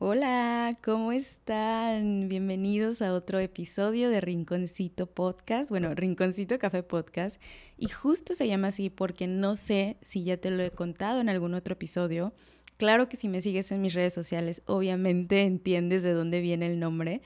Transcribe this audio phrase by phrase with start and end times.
[0.00, 2.28] Hola, ¿cómo están?
[2.28, 7.42] Bienvenidos a otro episodio de Rinconcito Podcast, bueno, Rinconcito Café Podcast,
[7.76, 11.28] y justo se llama así porque no sé si ya te lo he contado en
[11.28, 12.32] algún otro episodio.
[12.76, 16.78] Claro que si me sigues en mis redes sociales, obviamente entiendes de dónde viene el
[16.78, 17.20] nombre,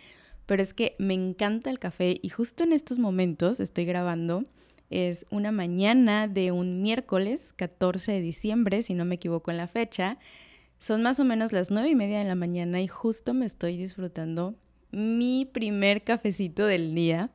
[0.47, 4.45] pero es que me encanta el café y justo en estos momentos estoy grabando.
[4.89, 9.69] Es una mañana de un miércoles 14 de diciembre, si no me equivoco en la
[9.69, 10.19] fecha.
[10.83, 13.77] Son más o menos las nueve y media de la mañana y justo me estoy
[13.77, 14.57] disfrutando
[14.91, 17.31] mi primer cafecito del día.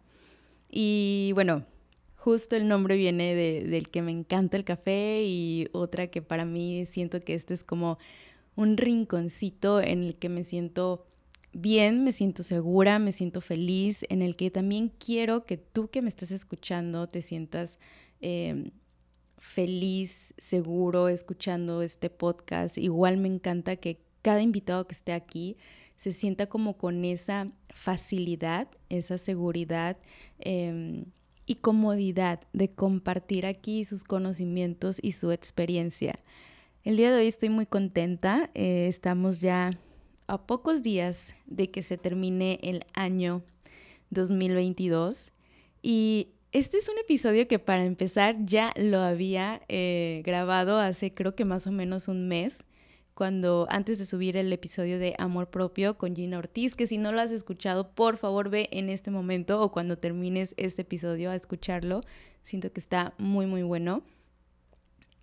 [0.69, 1.63] Y bueno,
[2.17, 6.85] justo el nombre viene del que me encanta el café y otra que para mí
[6.85, 7.99] siento que este es como
[8.57, 11.07] un rinconcito en el que me siento
[11.53, 16.01] bien, me siento segura, me siento feliz, en el que también quiero que tú que
[16.01, 17.79] me estés escuchando te sientas
[18.19, 18.71] eh,
[19.37, 22.77] feliz, seguro escuchando este podcast.
[22.77, 25.57] Igual me encanta que cada invitado que esté aquí
[25.95, 29.97] se sienta como con esa facilidad, esa seguridad
[30.39, 31.05] em,
[31.45, 36.19] y comodidad de compartir aquí sus conocimientos y su experiencia.
[36.83, 38.49] El día de hoy estoy muy contenta.
[38.53, 39.71] Eh, estamos ya
[40.27, 43.43] a pocos días de que se termine el año
[44.09, 45.31] 2022
[45.81, 51.35] y este es un episodio que para empezar ya lo había eh, grabado hace creo
[51.35, 52.63] que más o menos un mes,
[53.13, 57.11] cuando antes de subir el episodio de Amor Propio con Gina Ortiz, que si no
[57.11, 61.35] lo has escuchado, por favor ve en este momento o cuando termines este episodio a
[61.35, 62.01] escucharlo.
[62.43, 64.03] Siento que está muy muy bueno.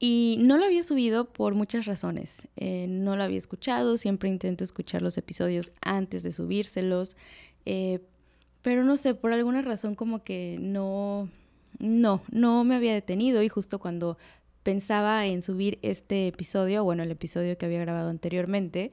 [0.00, 2.48] Y no lo había subido por muchas razones.
[2.56, 7.16] Eh, no lo había escuchado, siempre intento escuchar los episodios antes de subírselos.
[7.64, 8.00] Eh,
[8.64, 11.28] pero no sé, por alguna razón como que no,
[11.78, 14.16] no, no me había detenido y justo cuando
[14.62, 18.90] pensaba en subir este episodio, bueno, el episodio que había grabado anteriormente,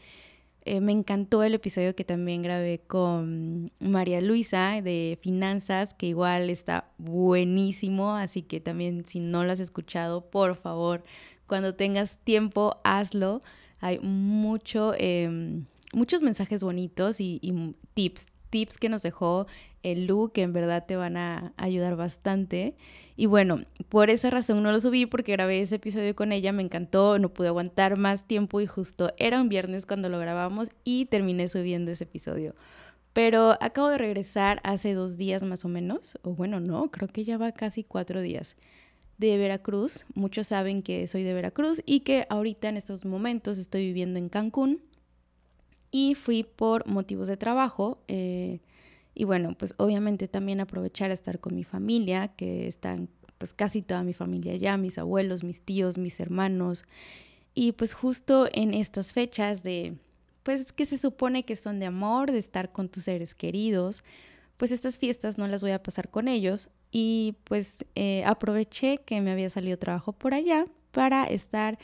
[0.66, 6.50] eh, me encantó el episodio que también grabé con María Luisa de finanzas, que igual
[6.50, 11.02] está buenísimo, así que también si no lo has escuchado, por favor,
[11.48, 13.40] cuando tengas tiempo, hazlo.
[13.80, 19.48] Hay mucho, em, muchos mensajes bonitos y, y tips, tips que nos dejó
[19.82, 22.76] el Lu que en verdad te van a ayudar bastante.
[23.16, 26.62] Y bueno, por esa razón no lo subí porque grabé ese episodio con ella, me
[26.62, 31.06] encantó, no pude aguantar más tiempo y justo era un viernes cuando lo grabamos y
[31.06, 32.56] terminé subiendo ese episodio.
[33.14, 37.24] Pero acabo de regresar hace dos días más o menos, o bueno, no, creo que
[37.24, 38.56] ya va casi cuatro días
[39.18, 40.06] de Veracruz.
[40.16, 44.30] Muchos saben que soy de Veracruz y que ahorita en estos momentos estoy viviendo en
[44.30, 44.82] Cancún
[45.92, 48.00] y fui por motivos de trabajo.
[48.08, 48.62] Eh,
[49.14, 53.82] y bueno, pues obviamente también aprovechar a estar con mi familia, que están pues casi
[53.82, 56.86] toda mi familia ya, mis abuelos, mis tíos, mis hermanos.
[57.54, 59.96] Y pues justo en estas fechas de,
[60.44, 64.04] pues que se supone que son de amor, de estar con tus seres queridos,
[64.58, 66.70] pues estas fiestas no las voy a pasar con ellos.
[66.92, 71.80] Y pues eh, aproveché que me había salido trabajo por allá para estar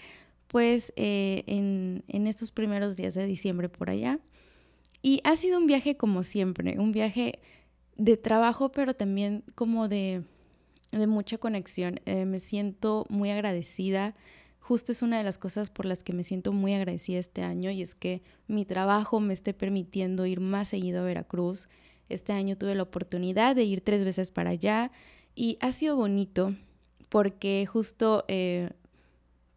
[0.48, 4.20] pues eh, en, estos primeros días de diciembre por allá.
[5.02, 7.40] Y ha sido un viaje como siempre, un viaje
[7.96, 10.24] de trabajo, pero también como de,
[10.92, 12.00] mucha conexión.
[12.06, 14.16] Eh, me siento muy agradecida.
[14.60, 17.72] Justo es una de las cosas por las que me siento muy agradecida este año
[17.72, 21.70] y es que mi trabajo me esté permitiendo ir más seguido a Veracruz.
[22.10, 24.92] Este año tuve la oportunidad de ir tres veces para allá
[25.36, 26.54] y ha sido bonito
[27.10, 28.72] porque justo eh,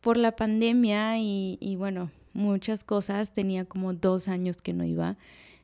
[0.01, 5.17] por la pandemia y, bueno, muchas cosas, tenía como dos años que no iba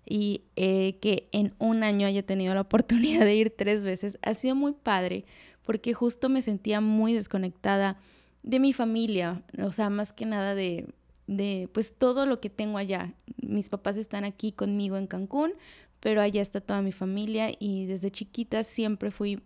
[0.04, 4.34] y eh, que en un año haya tenido la oportunidad de ir tres veces ha
[4.34, 5.24] sido muy padre
[5.64, 7.98] porque justo me sentía muy desconectada
[8.44, 10.86] de mi familia, o sea, más que nada de,
[11.26, 13.14] de pues todo lo que tengo allá.
[13.42, 15.52] Mis papás están aquí conmigo en Cancún,
[15.98, 19.40] pero allá está toda mi familia y desde chiquita siempre fui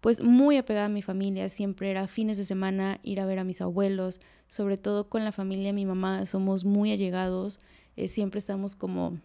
[0.00, 3.44] pues muy apegada a mi familia, siempre era fines de semana ir a ver a
[3.44, 7.60] mis abuelos, sobre todo con la familia de mi mamá, somos muy allegados,
[7.96, 9.18] eh, siempre estamos como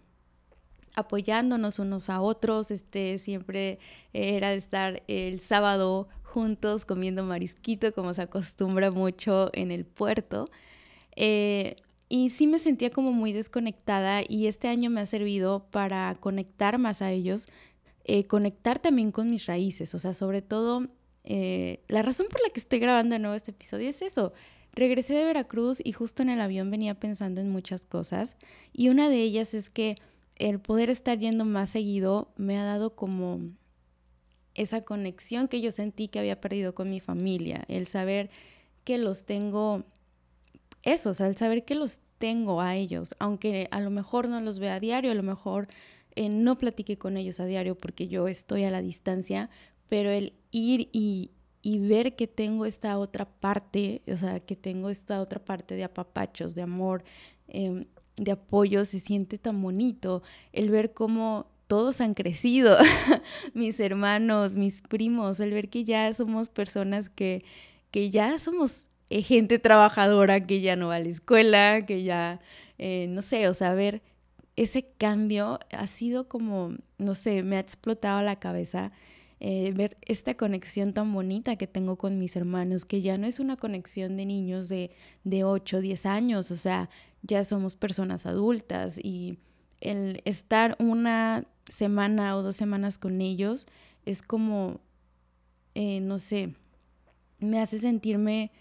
[0.96, 3.80] apoyándonos unos a otros, este, siempre
[4.14, 10.50] era estar el sábado juntos comiendo marisquito, como se acostumbra mucho en el puerto.
[11.16, 11.76] Eh,
[12.08, 16.78] y sí me sentía como muy desconectada y este año me ha servido para conectar
[16.78, 17.48] más a ellos,
[18.08, 20.88] eh, conectar también con mis raíces, o sea, sobre todo,
[21.24, 24.32] eh, la razón por la que estoy grabando de nuevo este episodio es eso.
[24.74, 28.36] Regresé de Veracruz y justo en el avión venía pensando en muchas cosas
[28.74, 29.96] y una de ellas es que
[30.36, 33.40] el poder estar yendo más seguido me ha dado como
[34.54, 38.30] esa conexión que yo sentí que había perdido con mi familia, el saber
[38.84, 39.84] que los tengo
[40.84, 44.60] eso, o el saber que los tengo a ellos, aunque a lo mejor no los
[44.60, 45.68] vea a diario, a lo mejor
[46.16, 49.50] eh, no platique con ellos a diario porque yo estoy a la distancia,
[49.90, 51.32] pero el ir y,
[51.62, 55.84] y ver que tengo esta otra parte, o sea, que tengo esta otra parte de
[55.84, 57.04] apapachos, de amor,
[57.48, 57.86] em,
[58.18, 60.24] de apoyo, se siente tan bonito.
[60.54, 62.78] El ver cómo todos han crecido,
[63.54, 67.44] mis hermanos, mis primos, el ver que ya somos personas que,
[67.92, 72.40] que ya somos eh, gente trabajadora, que ya no va a la escuela, que ya,
[72.78, 74.02] eh, no sé, o sea, ver
[74.56, 78.92] ese cambio ha sido como, no sé, me ha explotado la cabeza.
[79.42, 83.40] Eh, ver esta conexión tan bonita que tengo con mis hermanos, que ya no es
[83.42, 84.92] una conexión de niños de,
[85.26, 86.90] de 8, 10 años, o sea,
[87.22, 89.38] ya somos personas adultas y
[89.82, 93.68] el estar una semana o dos semanas con ellos
[94.06, 94.80] es como,
[95.74, 96.56] eh, no sé,
[97.40, 98.52] me hace sentirme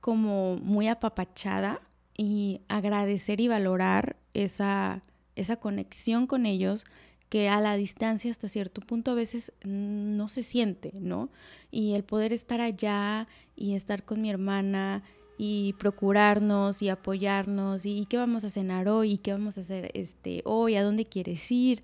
[0.00, 1.82] como muy apapachada
[2.16, 5.02] y agradecer y valorar esa,
[5.40, 6.84] esa conexión con ellos
[7.28, 11.30] que a la distancia hasta cierto punto a veces no se siente, ¿no?
[11.70, 15.04] Y el poder estar allá y estar con mi hermana
[15.38, 19.90] y procurarnos y apoyarnos y, qué vamos a cenar hoy y qué vamos a hacer
[19.94, 21.82] este hoy, a dónde quieres ir.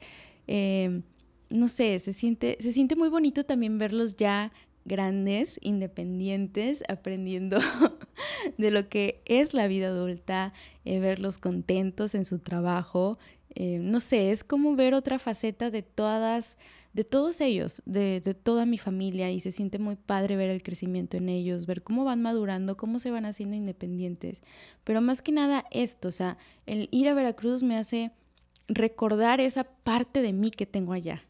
[0.48, 1.02] Em,
[1.48, 4.52] no sé, se siente, se siente muy bonito también verlos ya
[4.84, 7.58] grandes, independientes, aprendiendo
[8.58, 10.52] de lo que es la vida adulta,
[10.84, 13.18] eh, verlos contentos en su trabajo.
[13.58, 16.58] Eh, no sé, es como ver otra faceta de todas,
[16.92, 20.62] de todos ellos, de, de, toda mi familia y se siente muy padre ver el
[20.62, 24.42] crecimiento en ellos, ver cómo van madurando, cómo se van haciendo independientes.
[24.84, 26.36] Pero más que nada esto, o sea,
[26.66, 28.12] el ir a Veracruz me hace
[28.68, 31.22] recordar esa parte de mí que tengo allá.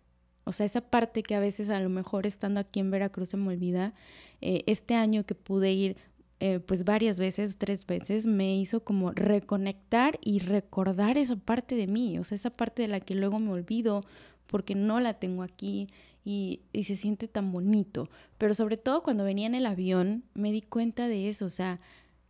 [0.43, 3.37] O sea, esa parte que a veces a lo mejor estando aquí en Veracruz se
[3.37, 3.95] me olvida.
[4.41, 5.97] Eh, este año que pude ir
[6.39, 11.87] eh, pues varias veces, tres veces, me hizo como reconectar y recordar esa parte de
[11.87, 12.19] mí.
[12.19, 14.05] O sea, esa parte de la que luego me olvido
[14.47, 15.89] porque no la tengo aquí
[16.25, 18.09] y, y se siente tan bonito.
[18.39, 21.47] Pero sobre todo cuando venía en el avión me di cuenta de eso.
[21.47, 21.81] O sea,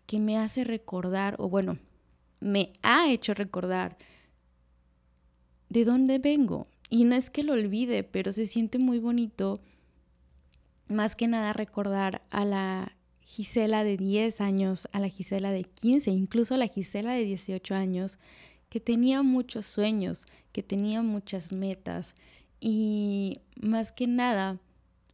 [0.06, 1.78] que me hace recordar, o bueno,
[2.40, 3.96] me ha hecho recordar
[5.68, 6.68] de dónde vengo.
[6.88, 9.60] Y no es que lo olvide, pero se siente muy bonito
[10.88, 12.95] más que nada recordar a la
[13.26, 17.74] Gisela de 10 años, a la Gisela de 15, incluso a la Gisela de 18
[17.74, 18.18] años,
[18.70, 22.14] que tenía muchos sueños, que tenía muchas metas.
[22.60, 24.58] Y más que nada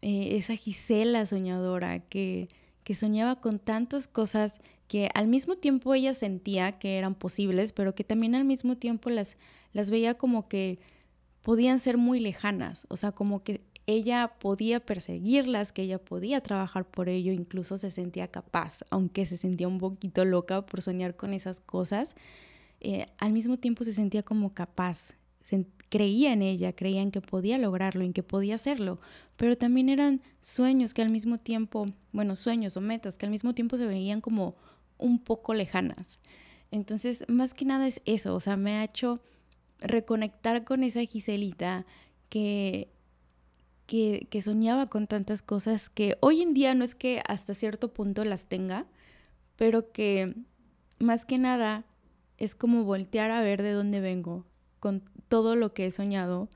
[0.03, 2.49] eh, esa Gisela soñadora que,
[2.85, 7.95] que soñaba con tantas cosas que al mismo tiempo ella sentía que eran posibles, pero
[7.95, 9.37] que también al mismo tiempo las
[9.73, 10.79] las veía como que
[11.43, 16.85] podían ser muy lejanas, o sea, como que ella podía perseguirlas, que ella podía trabajar
[16.89, 21.35] por ello, incluso se sentía capaz, aunque se sentía un poquito loca por soñar con
[21.35, 22.15] esas cosas,
[22.81, 25.17] eh, al mismo tiempo se sentía como capaz,
[25.89, 29.01] creía en ella, creía en que podía lograrlo, en que podía hacerlo,
[29.37, 33.55] pero también eran sueños que al mismo tiempo, bueno, sueños o metas que al mismo
[33.55, 34.57] tiempo se veían como
[34.99, 36.19] un poco lejanas.
[36.71, 39.21] Entonces, más que nada es eso, o sea, me ha hecho
[39.81, 41.85] reconectar con esa Giselita
[42.31, 42.89] que,
[43.93, 47.93] que, que, soñaba con tantas cosas que hoy en día no es que hasta cierto
[47.93, 48.87] punto las tenga,
[49.57, 50.35] pero que
[50.99, 51.85] más que nada
[52.39, 54.47] es como voltear a ver de dónde vengo
[54.81, 56.49] con todo lo que he soñado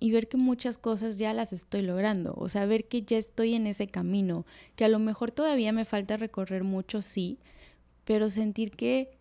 [0.00, 3.54] y ver que muchas cosas ya las estoy logrando, o sea, ver que ya estoy
[3.54, 4.44] en ese camino,
[4.76, 7.38] que a lo mejor todavía me falta recorrer mucho, sí,
[8.04, 9.16] pero sentir que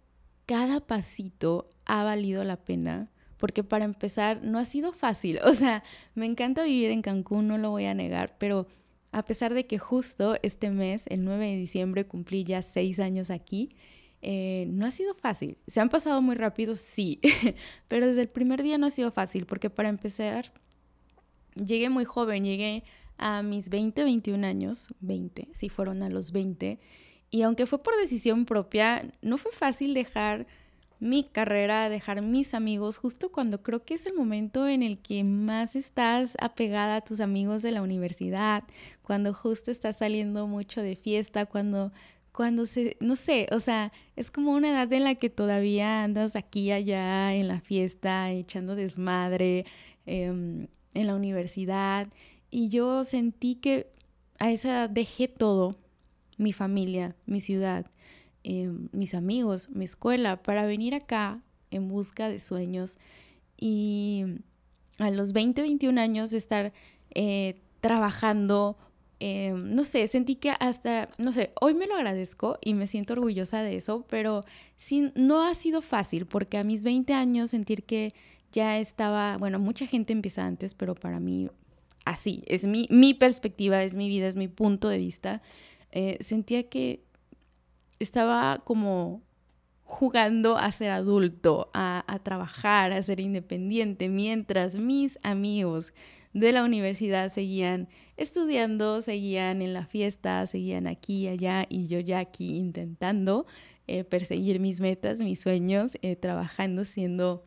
[0.46, 5.40] cada pasito ha valido la pena porque para empezar no ha sido fácil.
[5.52, 5.84] O sea,
[6.16, 8.68] me encanta vivir en Cancún, no lo voy a negar, pero
[9.12, 13.30] a pesar de que justo este mes, el 9 de diciembre, cumplí ya seis años
[13.30, 13.76] aquí,
[14.22, 15.58] eh, no ha sido fácil.
[15.68, 17.20] Se han pasado muy rápido, sí,
[17.90, 20.54] pero desde el primer día no ha sido fácil, porque para empezar,
[21.56, 22.84] llegué muy joven, llegué
[23.18, 26.80] a mis 20, 21 años, 20, si fueron a los 20,
[27.32, 30.48] y aunque fue por decisión propia, no fue fácil dejar
[31.02, 35.24] mi carrera, dejar mis amigos, justo cuando creo que es el momento en el que
[35.24, 38.64] más estás apegada a tus amigos de la universidad,
[39.02, 41.92] cuando justo estás saliendo mucho de fiesta, cuando,
[42.32, 46.36] cuando se, no sé, o sea, es como una edad en la que todavía andas
[46.36, 49.66] aquí y allá en la fiesta, echando desmadre,
[50.06, 52.10] em, en la universidad,
[52.52, 53.88] y yo sentí que
[54.38, 55.76] a esa edad dejé todo,
[56.38, 57.88] mi familia, mi ciudad,
[58.44, 62.98] eh, mis amigos, mi escuela, para venir acá en busca de sueños
[63.58, 64.26] y
[64.98, 66.74] a los 20, 21 años estar
[67.14, 68.78] eh, trabajando
[69.24, 73.14] Em, no sé, sentí que hasta, no sé, hoy me lo agradezco y me siento
[73.14, 74.44] orgullosa de eso, pero
[74.78, 78.16] sí, no ha sido fácil porque a mis 20 años sentir que
[78.52, 81.52] ya estaba, bueno, mucha gente empieza antes, pero para mí
[82.04, 85.44] así, es mi, mi perspectiva, es mi vida, es mi punto de vista.
[85.92, 87.04] Eh, sentía que
[88.04, 89.22] estaba como
[89.84, 95.92] jugando a ser adulto, a, trabajar, a ser independiente, mientras mis amigos
[96.34, 102.00] de la universidad seguían estudiando, seguían en la fiesta, seguían aquí y allá y yo
[102.00, 103.46] ya aquí intentando
[103.88, 107.44] eh, perseguir mis metas, mis sueños, eh, trabajando, siendo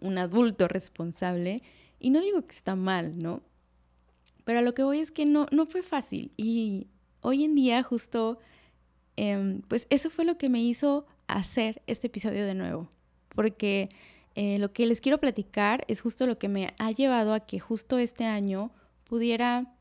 [0.00, 1.62] un adulto responsable.
[1.98, 3.42] Y no digo que está mal, ¿no?
[4.44, 6.86] Pero a lo que voy es que no, no fue fácil y
[7.20, 8.38] hoy en día justo,
[9.18, 12.88] em, pues eso fue lo que me hizo hacer este episodio de nuevo,
[13.34, 13.88] porque
[14.36, 17.58] eh, lo que les quiero platicar es justo lo que me ha llevado a que
[17.58, 18.70] justo este año
[19.02, 19.74] pudiera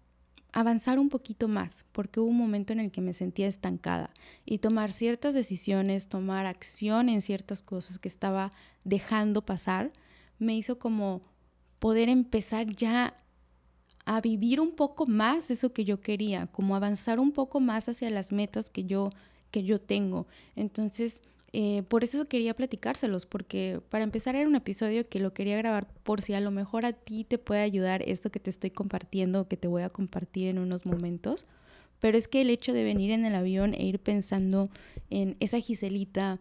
[0.54, 4.10] avanzar un poquito más, porque hubo un momento en el que me sentía estancada
[4.44, 8.52] y tomar ciertas decisiones, tomar acción en ciertas cosas que estaba
[8.84, 9.94] dejando pasar,
[10.40, 11.22] me hizo como
[11.78, 13.16] poder empezar ya
[14.08, 18.10] a vivir un poco más eso que yo quería, como avanzar un poco más hacia
[18.10, 19.10] las metas que yo,
[19.52, 20.28] que yo tengo.
[20.56, 21.22] Entonces,
[21.52, 25.90] eh, por eso quería platicárselos, porque para empezar era un episodio que lo quería grabar
[26.04, 29.50] por si a lo mejor a ti te puede ayudar esto que te estoy compartiendo,
[29.50, 31.46] que te voy a compartir en unos momentos.
[32.00, 34.70] Pero es que el hecho de venir en el avión e ir pensando
[35.10, 36.40] en esa Giselita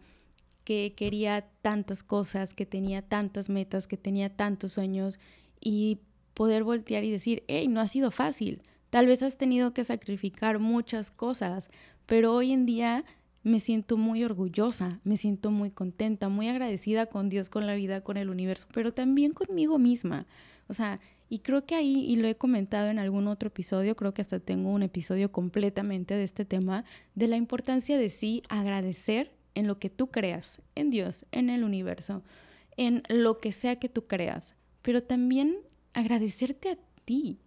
[0.63, 5.19] que quería tantas cosas, que tenía tantas metas, que tenía tantos sueños
[5.61, 5.99] y
[6.37, 8.61] poder voltear y decir, hey, no ha sido fácil.
[8.91, 11.71] Tal vez has tenido que sacrificar muchas cosas,
[12.05, 13.07] pero hoy en día
[13.43, 18.03] me siento muy orgullosa, me siento muy contenta, muy agradecida con Dios, con la vida,
[18.03, 20.27] con el universo, pero también conmigo misma.
[20.69, 21.01] O sea,
[21.31, 24.39] y creo que ahí, y lo he comentado en algún otro episodio, creo que hasta
[24.39, 29.79] tengo un episodio completamente de este tema, de la importancia de sí agradecer en lo
[29.79, 32.23] que tú creas, en Dios, en el universo,
[32.77, 35.57] en lo que sea que tú creas, pero también
[35.97, 37.39] agradecerte a ti,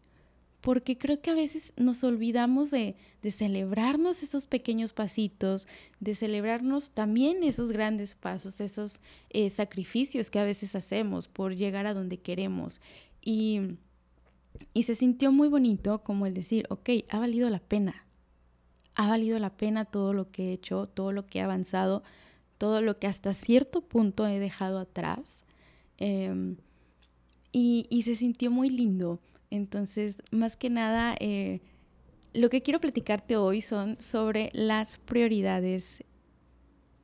[0.59, 2.95] porque creo que a veces nos olvidamos de,
[3.29, 5.67] celebrarnos esos pequeños pasitos,
[5.99, 11.85] de celebrarnos también esos grandes pasos, esos eh, sacrificios que a veces hacemos por llegar
[11.85, 12.81] a donde queremos.
[13.21, 13.77] Y,
[14.73, 18.07] y se sintió muy bonito como el decir, ok, ha valido la pena,
[18.95, 22.03] ha valido la pena todo lo que he hecho, todo lo que he avanzado,
[22.57, 25.43] todo lo que hasta cierto punto he dejado atrás.
[25.97, 26.57] Em,
[27.51, 29.19] y, se sintió muy lindo.
[29.49, 31.61] Entonces, más que nada, eh,
[32.33, 36.03] lo que quiero platicarte hoy son sobre las prioridades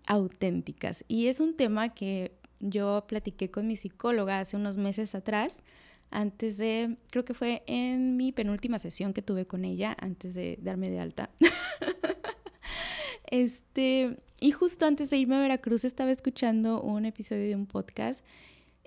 [0.06, 1.04] auténticas.
[1.08, 5.64] Y es un tema que yo platiqué con mi psicóloga hace unos meses atrás,
[6.12, 10.60] antes de, creo que fue en mi penúltima sesión que tuve con ella, antes de
[10.62, 11.32] darme de alta.
[13.32, 18.24] este, y justo antes de irme a Veracruz estaba escuchando un episodio de un podcast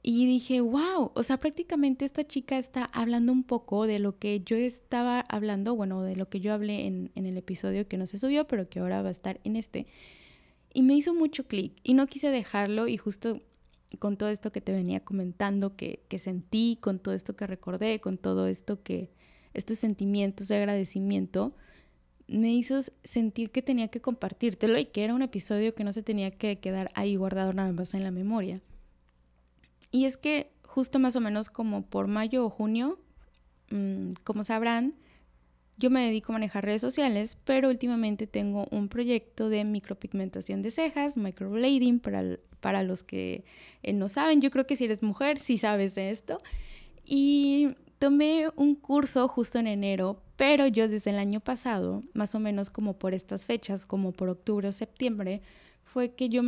[0.03, 4.41] y dije, wow, o sea, prácticamente esta chica está hablando un poco de lo que
[4.41, 8.19] yo estaba hablando, bueno, de lo que yo hablé en, el episodio que no se
[8.19, 9.87] subió, pero que ahora va a estar en este.
[10.73, 13.43] Y me hizo mucho clic y no quise dejarlo y justo
[13.99, 18.01] con todo esto que te venía comentando, que, que sentí, con todo esto que recordé,
[18.01, 19.11] con todo esto que,
[19.55, 21.55] estos sentimientos de agradecimiento,
[22.29, 26.03] me hizo sentir que tenía que compartírtelo y que era un episodio que no se
[26.03, 28.61] tenía que quedar ahí guardado nada más en la memoria.
[29.91, 32.99] Y es que justo más o menos como por mayo o junio,
[33.71, 34.95] mm, como sabrán,
[35.79, 40.73] yo me dedico a manejar redes sociales, pero últimamente tengo un proyecto de micropigmentación de
[40.73, 43.45] cejas, microblading, para, para los que
[43.85, 44.41] eh, no saben.
[44.41, 46.39] Yo creo que si eres mujer, sí sabes de esto.
[47.05, 52.41] Y tomé un curso justo en enero, pero yo desde el año pasado, más o
[52.41, 55.43] menos como por estas fechas, como por octubre o septiembre,
[55.85, 56.43] fue que yo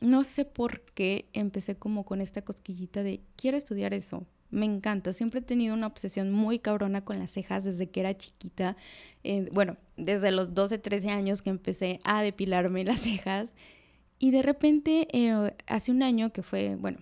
[0.00, 4.26] no sé por qué empecé como con esta cosquillita de quiero estudiar eso.
[4.50, 8.16] Me encanta, siempre he tenido una obsesión muy cabrona con las cejas desde que era
[8.16, 8.76] chiquita.
[9.22, 13.54] Eh, bueno, desde los 12, 13 años que empecé a depilarme las cejas.
[14.18, 16.98] Y de repente, eh, hace un año que fue, bueno,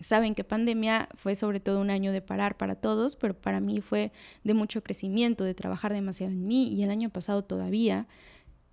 [0.00, 3.80] saben que pandemia fue sobre todo un año de parar para todos, pero para mí
[3.80, 4.12] fue
[4.44, 8.06] de mucho crecimiento, de trabajar demasiado en mí y el año pasado todavía.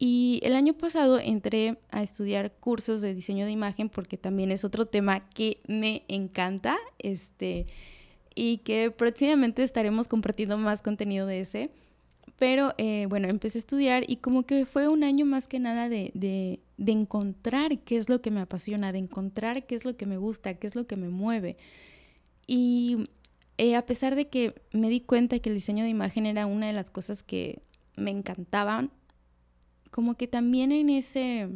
[0.03, 4.63] Y el año pasado entré a estudiar cursos de diseño de imagen porque también es
[4.63, 7.67] otro tema que me encanta este,
[8.34, 11.70] y que próximamente estaremos compartiendo más contenido de ese.
[12.39, 15.88] Pero eh, bueno, empecé a estudiar y como que fue un año más que nada
[15.88, 19.96] de, de, de encontrar qué es lo que me apasiona, de encontrar qué es lo
[19.98, 21.58] que me gusta, qué es lo que me mueve.
[22.48, 23.05] Y
[23.60, 26.65] eh, a pesar de que me di cuenta que el diseño de imagen era una
[26.65, 27.62] de las cosas que
[27.96, 28.89] me encantaban,
[29.91, 31.50] como que también en ese,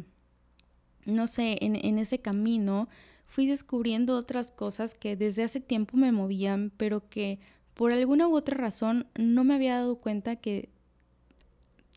[1.04, 2.88] no sé, en, en ese camino
[3.26, 7.40] fui descubriendo otras cosas que desde hace tiempo me movían, pero que
[7.74, 10.68] por alguna u otra razón no me había dado cuenta que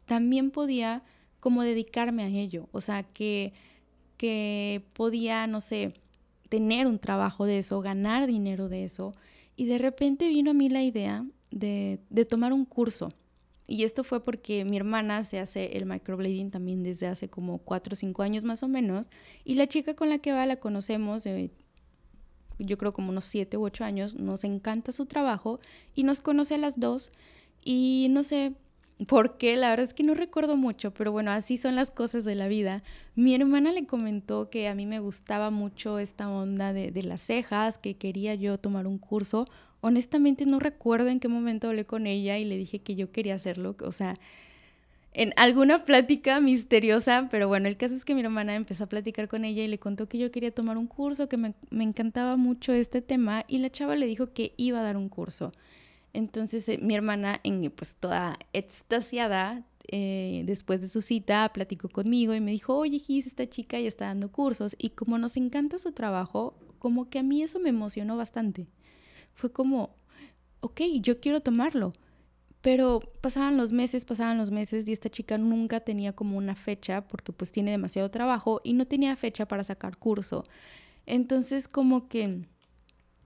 [0.05, 1.03] también podía
[1.39, 3.53] como dedicarme a ello, o sea, que,
[4.17, 5.93] que podía, no sé,
[6.49, 9.13] tener un trabajo de eso, ganar dinero de eso.
[9.55, 13.13] Y de repente vino a mí la idea de, de tomar un curso.
[13.71, 17.93] Y esto fue porque mi hermana se hace el microblading también desde hace como 4
[17.93, 19.09] o 5 años más o menos.
[19.45, 21.51] Y la chica con la que va la conocemos de,
[22.57, 24.15] yo creo como unos 7 u 8 años.
[24.15, 25.59] Nos encanta su trabajo
[25.93, 27.11] y nos conoce a las dos.
[27.63, 28.55] Y no sé,
[29.07, 29.55] ¿Por qué?
[29.55, 32.49] La verdad es que no recuerdo mucho, pero bueno, así son las cosas de la
[32.49, 32.83] vida.
[33.15, 37.21] Mi hermana le comentó que a mí me gustaba mucho esta onda de, de, las
[37.21, 39.45] cejas, que quería yo tomar un curso.
[39.81, 43.35] Honestamente no recuerdo en qué momento hablé con ella y le dije que yo quería
[43.35, 44.15] hacerlo, o sea,
[45.13, 49.27] en alguna plática misteriosa, pero bueno, el caso es que mi hermana empezó a platicar
[49.27, 52.35] con ella y le contó que yo quería tomar un curso, que me, me encantaba
[52.35, 55.51] mucho este tema y la chava le dijo que iba a dar un curso.
[56.13, 62.35] Entonces eh, mi hermana, en, pues toda extasiada, eh, después de su cita, platicó conmigo
[62.35, 65.79] y me dijo, oye Gis, esta chica ya está dando cursos y como nos encanta
[65.79, 68.67] su trabajo, como que a mí eso me emocionó bastante.
[69.39, 69.95] Fue como,
[70.59, 71.93] ok, yo quiero tomarlo.
[72.59, 77.07] Pero pasaban los meses, pasaban los meses y esta chica nunca tenía como una fecha
[77.07, 80.43] porque pues tiene demasiado trabajo y no tenía fecha para sacar curso.
[81.05, 82.41] Entonces como que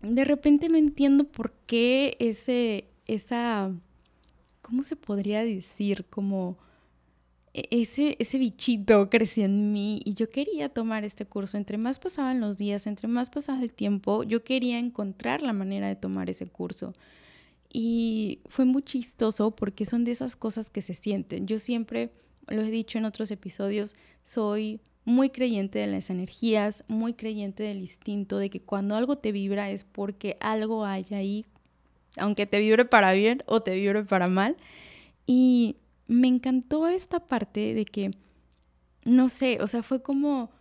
[0.04, 3.72] de repente no entiendo por qué ese, esa,
[4.62, 6.06] ¿cómo se podría decir?
[6.12, 6.60] Como
[7.54, 11.58] ese, ese bichito creció en mí y yo quería tomar este curso.
[11.58, 15.88] Entre más pasaban los días, entre más pasaba el tiempo, yo quería encontrar la manera
[15.88, 16.94] de tomar ese curso.
[17.72, 21.46] Y fue muy chistoso porque son de esas cosas que se sienten.
[21.48, 22.12] Yo siempre,
[22.48, 27.80] lo he dicho en otros episodios, soy muy creyente de las energías, muy creyente del
[27.80, 31.46] instinto, de que cuando algo te vibra es porque algo hay ahí,
[32.18, 34.56] aunque te vibre para bien o te vibre para mal.
[35.28, 38.12] Y me encantó esta parte de que,
[39.04, 40.52] no sé, o sea, fue como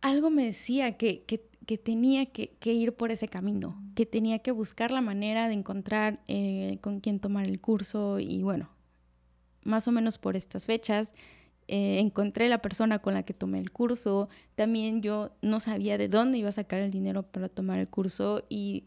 [0.00, 1.38] algo me decía que, que,
[1.78, 6.78] tenía que, ir por ese camino, que tenía que buscar la manera de encontrar eh,
[6.80, 8.70] con quién tomar el curso y bueno,
[9.62, 11.12] más o menos por estas fechas
[11.68, 16.08] eh, encontré la persona con la que tomé el curso, también yo no sabía de
[16.08, 18.82] dónde iba a sacar el dinero para tomar el curso y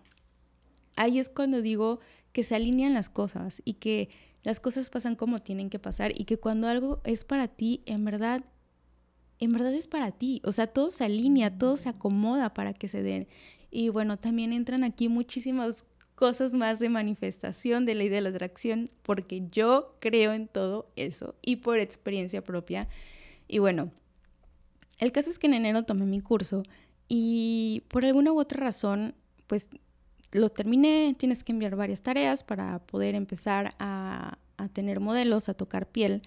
[0.98, 2.02] ahí es cuando digo
[2.34, 4.10] que se alinean las cosas y que
[4.44, 8.04] las cosas pasan como tienen que pasar y que cuando algo es para ti, en
[8.06, 8.44] verdad,
[9.40, 10.42] en verdad es para ti.
[10.44, 13.28] O sea, todo se alinea, todo se acomoda para que se den.
[13.72, 18.90] Y bueno, también entran aquí muchísimas cosas más de manifestación de ley de la atracción,
[19.02, 22.88] porque yo creo en todo eso y por experiencia propia.
[23.48, 23.92] Y bueno,
[25.00, 26.64] el caso es que en enero tomé mi curso
[27.08, 29.16] y por alguna u otra razón,
[29.48, 29.70] pues
[30.34, 35.54] lo terminé, tienes que enviar varias tareas para poder empezar a, a tener modelos, a
[35.54, 36.22] tocar piel.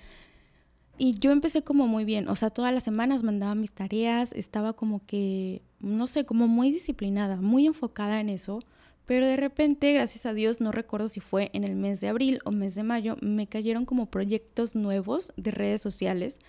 [0.99, 4.73] Y yo empecé como muy bien, o sea, todas las semanas mandaba mis tareas, estaba
[4.73, 8.61] como que, no sé, como muy disciplinada, muy enfocada en eso.
[9.05, 12.41] Pero de repente, gracias a Dios, no recuerdo si fue en el mes de abril
[12.45, 16.41] o mes de mayo, me cayeron como proyectos nuevos de redes sociales.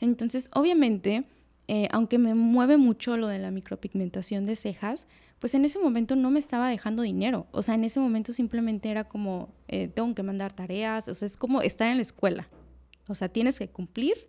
[0.00, 1.24] Entonces, obviamente,
[1.68, 6.16] eh, aunque me mueve mucho lo de la micropigmentación de cejas, pues en ese momento
[6.16, 7.46] no me estaba dejando dinero.
[7.52, 11.26] O sea, en ese momento simplemente era como, eh, tengo que mandar tareas, o sea,
[11.26, 12.48] es como estar en la escuela.
[13.08, 14.28] O sea, tienes que cumplir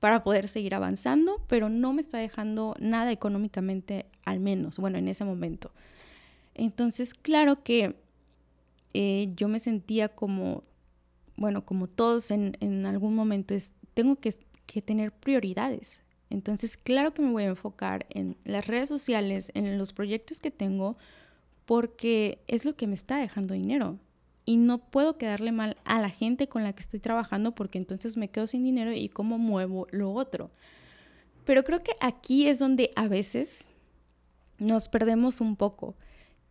[0.00, 5.08] para poder seguir avanzando, pero no me está dejando nada económicamente, al menos, bueno, en
[5.08, 5.72] ese momento.
[6.54, 7.96] Entonces, claro que
[8.92, 10.64] eh, yo me sentía como,
[11.36, 14.34] bueno, como todos en, en algún momento, es, tengo que,
[14.66, 16.02] que tener prioridades.
[16.30, 20.52] Entonces, claro que me voy a enfocar en las redes sociales, en los proyectos que
[20.52, 20.96] tengo,
[21.66, 23.98] porque es lo que me está dejando dinero.
[24.46, 28.16] Y no puedo quedarle mal a la gente con la que estoy trabajando porque entonces
[28.16, 30.50] me quedo sin dinero y cómo muevo lo otro.
[31.44, 33.66] Pero creo que aquí es donde a veces
[34.58, 35.96] nos perdemos un poco.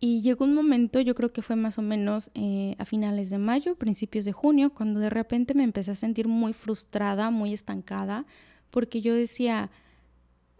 [0.02, 3.38] Y llegó un momento, yo creo que fue más o menos eh, a finales de
[3.38, 8.26] mayo, principios de junio, cuando de repente me empecé a sentir muy frustrada, muy estancada,
[8.71, 9.71] porque yo decía,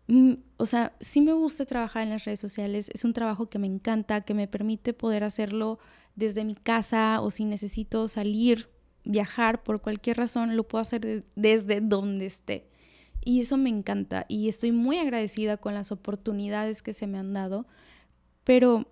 [0.08, 3.60] mm, o sea, sí me gusta trabajar en las redes sociales, es un trabajo que
[3.60, 5.80] me encanta, que me permite poder hacerlo
[6.16, 8.70] desde mi casa o si necesito salir,
[9.06, 12.70] viajar por cualquier razón, lo puedo hacer desde donde esté.
[13.24, 17.34] Y eso me encanta y estoy muy agradecida con las oportunidades que se me han
[17.34, 17.68] dado,
[18.44, 18.88] pero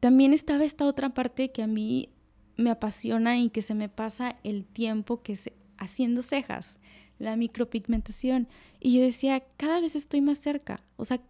[0.00, 2.10] también estaba esta otra parte que a mí
[2.56, 6.78] me apasiona y que se me pasa el tiempo que se haciendo cejas,
[7.22, 8.48] la micropigmentación.
[8.80, 10.82] Y yo decía, cada vez estoy más cerca.
[10.96, 11.20] O sea,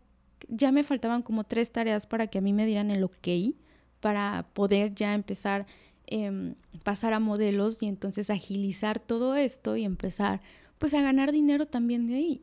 [0.49, 3.55] ya me faltaban como tres tareas para que a mí me dieran el ok,
[4.01, 5.67] para poder ya empezar,
[6.07, 10.41] eh, pasar a modelos y entonces agilizar todo esto y empezar
[10.79, 12.43] pues a ganar dinero también de ahí.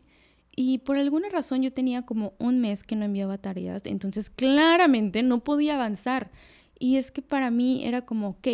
[0.55, 5.23] Y por alguna razón yo tenía como un mes que no enviaba tareas, entonces claramente
[5.23, 6.31] no podía avanzar.
[6.77, 8.47] Y es que para mí era como, ok,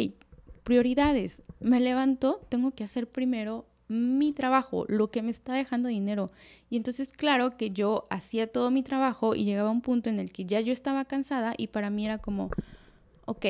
[0.64, 1.44] prioridades.
[1.60, 6.32] Me levanto, tengo que hacer primero mi trabajo, lo que me está dejando dinero.
[6.69, 10.19] Y entonces, claro que yo hacía todo mi trabajo y llegaba a un punto en
[10.19, 12.50] el que ya yo estaba cansada y para mí era como,
[13.26, 13.45] ok,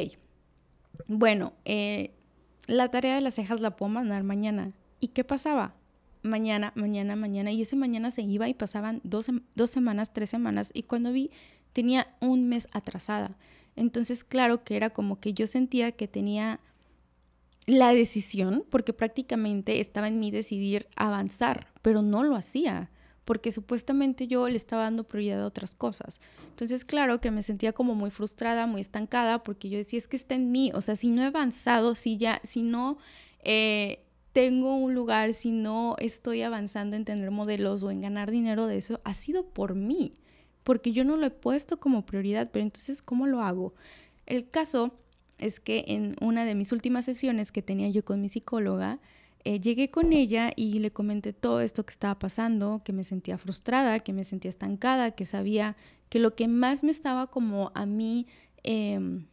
[1.07, 2.11] bueno, eh,
[2.67, 4.73] la tarea de las cejas la puedo mandar mañana.
[4.99, 5.75] ¿Y qué pasaba?
[6.23, 7.51] Mañana, mañana, mañana.
[7.51, 10.71] Y ese mañana se iba y pasaban dos, dos semanas, tres semanas.
[10.73, 11.31] Y cuando vi,
[11.73, 13.37] tenía un mes atrasada.
[13.75, 16.59] Entonces, claro que era como que yo sentía que tenía
[17.65, 22.91] la decisión, porque prácticamente estaba en mí decidir avanzar, pero no lo hacía,
[23.25, 26.21] porque supuestamente yo le estaba dando prioridad a otras cosas.
[26.49, 30.15] Entonces, claro que me sentía como muy frustrada, muy estancada, porque yo decía, es que
[30.15, 32.99] está en mí, o sea, si no he avanzado, si ya, si no
[33.43, 38.67] eh, tengo un lugar, si no estoy avanzando en tener modelos o en ganar dinero
[38.67, 40.19] de eso, ha sido por mí,
[40.63, 43.73] porque yo no lo he puesto como prioridad, pero entonces, ¿cómo lo hago?
[44.27, 44.99] El caso
[45.37, 48.99] es que en una de mis últimas sesiones que tenía yo con mi psicóloga,
[49.43, 53.37] eh, llegué con ella y le comenté todo esto que estaba pasando, que me sentía
[53.37, 55.77] frustrada, que me sentía estancada, que sabía
[56.09, 58.25] que lo que más me estaba como a mí,
[58.63, 59.27] em,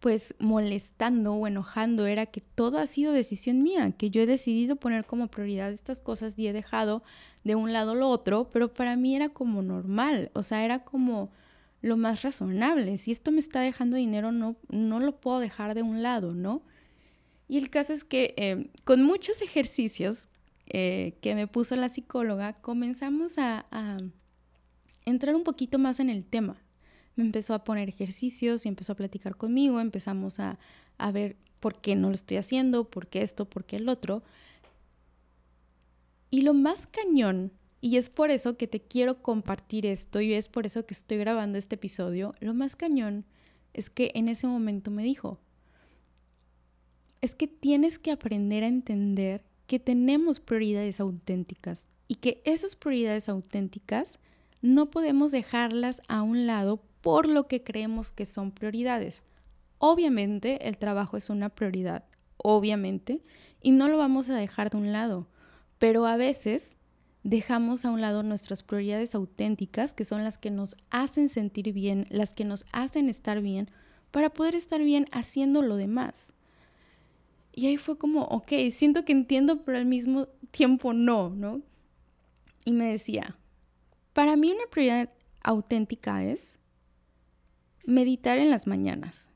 [0.00, 4.74] pues molestando o enojando era que todo ha sido decisión mía, que yo he decidido
[4.74, 7.04] poner como prioridad estas cosas y he dejado
[7.44, 11.30] de un lado lo otro, pero para mí era como normal, o sea, era como
[11.82, 12.96] lo más razonable.
[12.96, 16.62] Si esto me está dejando dinero, no, no lo puedo dejar de un lado, ¿no?
[17.48, 20.28] Y el caso es que eh, con muchos ejercicios
[20.66, 23.66] eh, que me puso la psicóloga, comenzamos a,
[25.04, 26.62] entrar un poquito más en el tema.
[27.16, 30.58] Me empezó a poner ejercicios y empezó a platicar conmigo, empezamos a,
[30.96, 34.22] a ver por qué no lo estoy haciendo, por qué esto, por qué el otro.
[36.30, 40.48] Y lo más cañón y es por eso que te quiero compartir esto y es
[40.48, 42.32] por eso que estoy grabando este episodio.
[42.38, 43.26] Lo más cañón
[43.74, 45.40] es que en ese momento me dijo,
[47.20, 53.28] es que tienes que aprender a entender que tenemos prioridades auténticas y que esas prioridades
[53.28, 54.20] auténticas
[54.60, 59.22] no podemos dejarlas a un lado por lo que creemos que son prioridades.
[59.78, 62.04] Obviamente el trabajo es una prioridad,
[62.36, 63.24] obviamente,
[63.60, 65.26] y no lo vamos a dejar de un lado,
[65.80, 66.76] pero a veces
[67.22, 72.06] dejamos a un lado nuestras prioridades auténticas, que son las que nos hacen sentir bien,
[72.10, 73.70] las que nos hacen estar bien,
[74.10, 76.34] para poder estar bien haciendo lo demás.
[77.52, 81.60] Y ahí fue como, ok, siento que entiendo, pero al mismo tiempo no, ¿no?
[82.64, 83.36] Y me decía,
[84.12, 85.10] para mí una prioridad
[85.42, 86.58] auténtica es
[87.84, 89.30] meditar en las mañanas.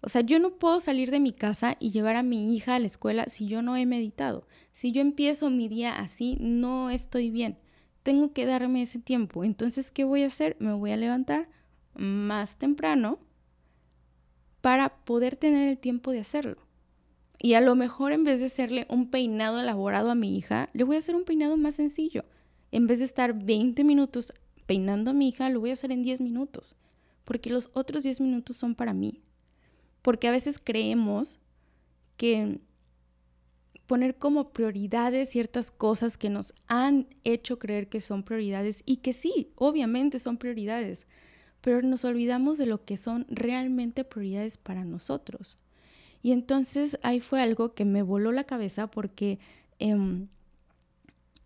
[0.00, 2.78] O sea, yo no puedo salir de mi casa y llevar a mi hija a
[2.78, 4.46] la escuela si yo no he meditado.
[4.78, 7.58] Si yo empiezo mi día así, no estoy bien.
[8.04, 9.42] Tengo que darme ese tiempo.
[9.42, 10.56] Entonces, ¿qué voy a hacer?
[10.60, 11.48] Me voy a levantar
[11.94, 13.18] más temprano
[14.60, 16.68] para poder tener el tiempo de hacerlo.
[17.42, 20.84] Y a lo mejor en vez de hacerle un peinado elaborado a mi hija, le
[20.84, 22.24] voy a hacer un peinado más sencillo.
[22.70, 24.32] En vez de estar 20 minutos
[24.66, 26.76] peinando a mi hija, lo voy a hacer en 10 minutos.
[27.24, 29.24] Porque los otros 10 minutos son para mí
[30.02, 31.38] porque a veces creemos
[32.16, 32.60] que
[33.88, 39.14] poner como prioridades ciertas cosas que nos han hecho creer que son prioridades y que
[39.14, 41.06] sí, obviamente son prioridades,
[41.62, 45.56] pero nos olvidamos de lo que son realmente prioridades para nosotros.
[46.22, 49.38] Y entonces ahí fue algo que me voló la cabeza porque
[49.78, 50.28] em,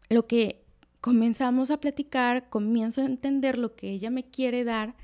[0.09, 0.65] lo que
[1.01, 4.97] comenzamos a platicar, comienzo a entender lo que ella me quiere dar,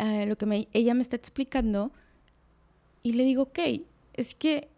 [0.00, 1.92] eh, lo que ella me está explicando,
[3.04, 3.60] y le digo, ok,
[4.14, 4.68] es que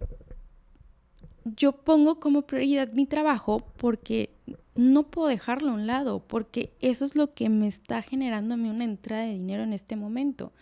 [1.44, 4.34] yo pongo como prioridad mi trabajo porque
[4.74, 8.56] no puedo dejarlo a un lado, porque eso es lo que me está generando a
[8.56, 10.52] mí una entrada de dinero en este momento.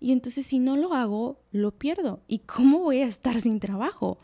[0.00, 2.20] Y entonces si no lo hago, lo pierdo.
[2.26, 4.18] ¿Y cómo voy a estar sin trabajo?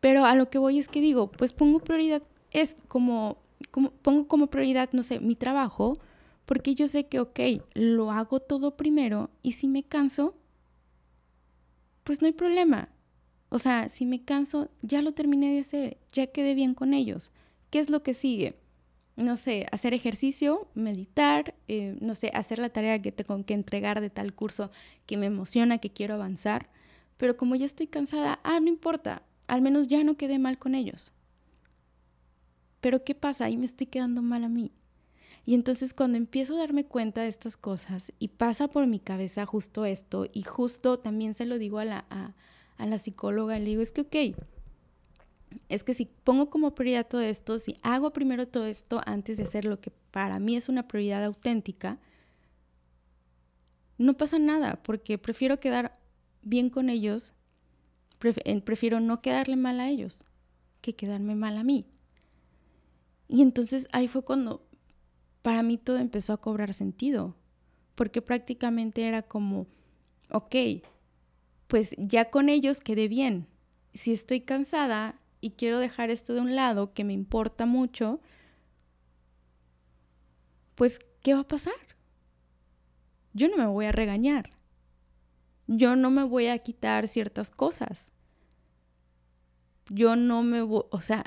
[0.00, 3.38] Pero a lo que voy es que digo, pues pongo prioridad, es como,
[3.70, 5.98] como pongo como prioridad, no sé, mi trabajo,
[6.44, 7.40] porque yo sé que, ok,
[7.74, 10.34] lo hago todo primero y si me canso,
[12.04, 12.88] pues no hay problema.
[13.48, 17.30] O sea, si me canso, ya lo terminé de hacer, ya quedé bien con ellos.
[17.70, 18.58] ¿Qué es lo que sigue?
[19.16, 24.00] No sé, hacer ejercicio, meditar, eh, no sé, hacer la tarea que tengo que entregar
[24.00, 24.70] de tal curso
[25.06, 26.70] que me emociona, que quiero avanzar.
[27.16, 29.22] Pero como ya estoy cansada, ah, no importa.
[29.48, 31.12] al menos ya no quedé mal con ellos.
[32.80, 33.44] Pero ¿qué pasa?
[33.44, 34.72] Ahí me estoy quedando mal a mí.
[35.44, 39.46] Y entonces cuando empiezo a darme cuenta de estas cosas y pasa por mi cabeza
[39.46, 42.34] justo esto y justo también se lo digo a la,
[42.84, 44.36] la psicóloga, le digo, es que ok,
[45.68, 49.44] es que si pongo como prioridad todo esto, si hago primero todo esto antes de
[49.44, 51.98] hacer lo que para mí es una prioridad auténtica,
[53.98, 55.92] no pasa nada porque prefiero quedar
[56.42, 57.32] bien con ellos,
[58.18, 60.24] prefiero no quedarle mal a ellos
[60.80, 61.86] que quedarme mal a mí.
[63.28, 64.64] Y entonces ahí fue cuando
[65.42, 67.36] para mí todo empezó a cobrar sentido,
[67.94, 69.66] porque prácticamente era como,
[70.30, 70.54] ok,
[71.66, 73.46] pues ya con ellos quedé bien.
[73.94, 78.20] Si estoy cansada y quiero dejar esto de un lado, que me importa mucho,
[80.74, 81.74] pues, ¿qué va a pasar?
[83.32, 84.50] Yo no me voy a regañar.
[85.66, 88.12] Yo no me voy a quitar ciertas cosas.
[89.88, 91.24] Yo no me voy, o sea,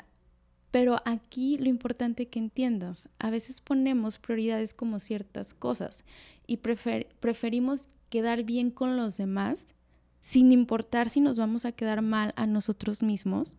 [0.70, 6.04] pero aquí lo importante que entiendas, a veces ponemos prioridades como ciertas cosas
[6.46, 9.74] y preferimos quedar bien con los demás
[10.20, 13.56] sin importar si nos vamos a quedar mal a nosotros mismos.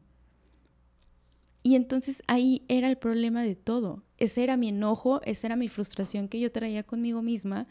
[1.64, 4.04] Y entonces ahí era el problema de todo.
[4.18, 7.68] Ese era mi enojo, esa era mi frustración que yo traía conmigo misma,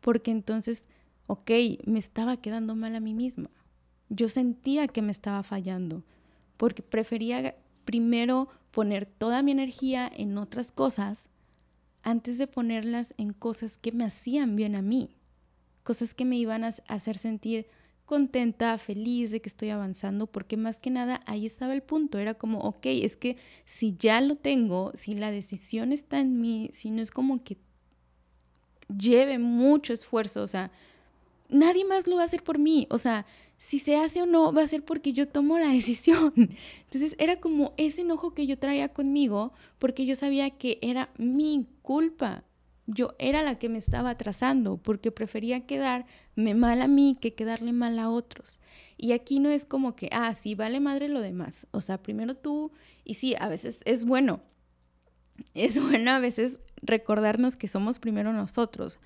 [0.00, 0.88] porque entonces,
[1.26, 1.50] ok,
[1.84, 3.50] me estaba quedando mal a mí misma.
[4.08, 6.04] Yo sentía que me estaba fallando,
[6.56, 11.30] porque prefería primero poner toda mi energía en otras cosas
[12.02, 15.16] antes de ponerlas en cosas que me hacían bien a mí,
[15.82, 17.66] cosas que me iban a hacer sentir
[18.10, 22.34] contenta, feliz de que estoy avanzando, porque más que nada ahí estaba el punto, era
[22.34, 26.90] como, ok, es que si ya lo tengo, si la decisión está en mí, si
[26.90, 27.56] no es como que
[28.88, 30.72] lleve mucho esfuerzo, o sea,
[31.48, 33.26] nadie más lo va a hacer por mí, o sea,
[33.58, 36.32] si se hace o no, va a ser porque yo tomo la decisión.
[36.34, 41.64] Entonces era como ese enojo que yo traía conmigo porque yo sabía que era mi
[41.82, 42.42] culpa.
[42.92, 47.72] Yo era la que me estaba atrasando porque prefería quedarme mal a mí que quedarle
[47.72, 48.60] mal a otros.
[48.96, 51.68] Y aquí no es como que, ah, sí, vale madre lo demás.
[51.70, 52.72] O sea, primero tú,
[53.04, 54.40] y sí, a veces es bueno.
[55.54, 58.98] Es bueno a veces recordarnos que somos primero nosotros.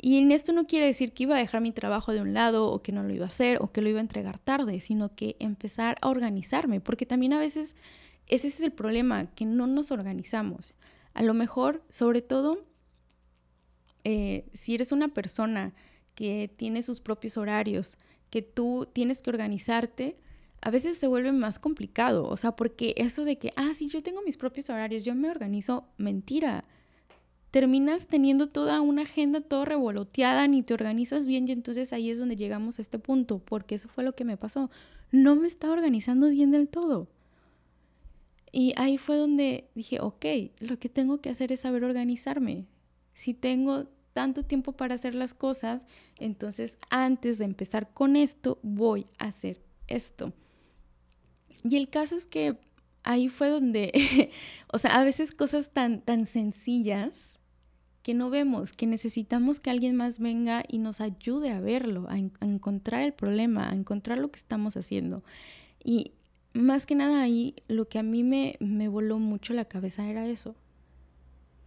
[0.00, 2.70] Y en esto no quiere decir que iba a dejar mi trabajo de un lado
[2.70, 5.14] o que no lo iba a hacer o que lo iba a entregar tarde, sino
[5.14, 7.76] que empezar a organizarme, porque también a veces
[8.26, 10.74] ese es el problema, que no nos organizamos.
[11.14, 12.64] A lo mejor, sobre todo,
[14.08, 15.74] eh, si eres una persona
[16.14, 17.98] que tiene sus propios horarios,
[18.30, 20.16] que tú tienes que organizarte,
[20.60, 22.26] a veces se vuelve más complicado.
[22.26, 25.30] O sea, porque eso de que, ah, sí, yo tengo mis propios horarios, yo me
[25.30, 26.64] organizo, mentira
[27.50, 32.18] terminas teniendo toda una agenda todo revoloteada, ni te organizas bien y entonces ahí es
[32.18, 34.70] donde llegamos a este punto, porque eso fue lo que me pasó.
[35.10, 37.08] No me estaba organizando bien del todo.
[38.52, 40.24] Y ahí fue donde dije, ok,
[40.60, 42.66] lo que tengo que hacer es saber organizarme.
[43.14, 45.86] Si tengo tanto tiempo para hacer las cosas,
[46.18, 50.32] entonces antes de empezar con esto, voy a hacer esto.
[51.62, 52.58] Y el caso es que
[53.04, 53.92] ahí fue donde,
[54.72, 57.38] o sea, a veces cosas tan, tan sencillas
[58.02, 62.18] que no vemos, que necesitamos que alguien más venga y nos ayude a verlo, a,
[62.18, 65.22] encontrar el problema, a encontrar lo que estamos haciendo.
[65.84, 66.10] Y
[66.54, 70.26] más que nada ahí, lo que a mí me, me voló mucho la cabeza era
[70.26, 70.56] eso,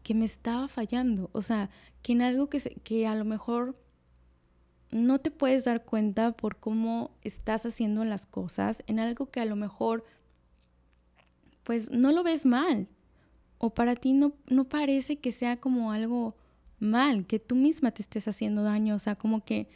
[0.04, 1.70] que me estaba fallando, o sea,
[2.02, 3.76] que en algo que, que a lo mejor
[4.92, 9.46] no te puedes dar cuenta por cómo estás haciendo las cosas, en algo que a
[9.46, 10.04] lo mejor
[11.64, 12.88] pues no lo ves mal,
[13.58, 16.36] o para ti no, no parece que sea como algo
[16.80, 19.70] mal, que tú misma te estés haciendo daño, o sea, como que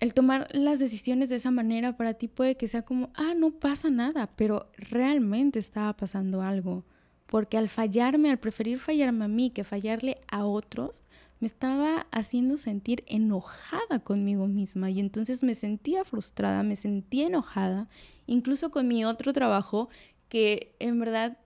[0.00, 3.50] el tomar las decisiones de esa manera para ti puede que sea como, ah, no
[3.50, 6.84] pasa nada, pero realmente estaba pasando algo,
[7.28, 11.02] porque al fallarme, al preferir fallarme a mí que fallarle a otros,
[11.40, 17.86] me estaba haciendo sentir enojada conmigo misma y entonces me sentía frustrada, me sentía enojada,
[18.26, 19.90] incluso con mi otro trabajo
[20.30, 21.38] que en verdad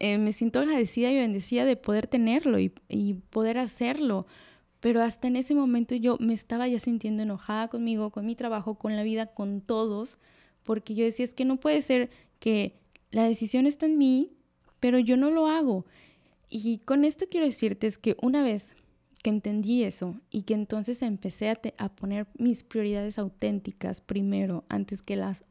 [0.00, 4.26] eh, me siento agradecida y bendecida de poder tenerlo y, y, poder hacerlo.
[4.80, 8.76] Pero hasta en ese momento yo me estaba ya sintiendo enojada conmigo, con mi trabajo,
[8.76, 10.18] con la vida, con todos,
[10.64, 12.78] porque yo decía, es que no puede ser que
[13.10, 14.37] la decisión está en mí,
[14.80, 15.86] pero yo no lo hago.
[16.48, 18.74] Y con esto quiero decirte es que una vez
[19.22, 25.02] que entendí eso y que entonces empecé a, a poner mis prioridades auténticas primero antes
[25.02, 25.44] que las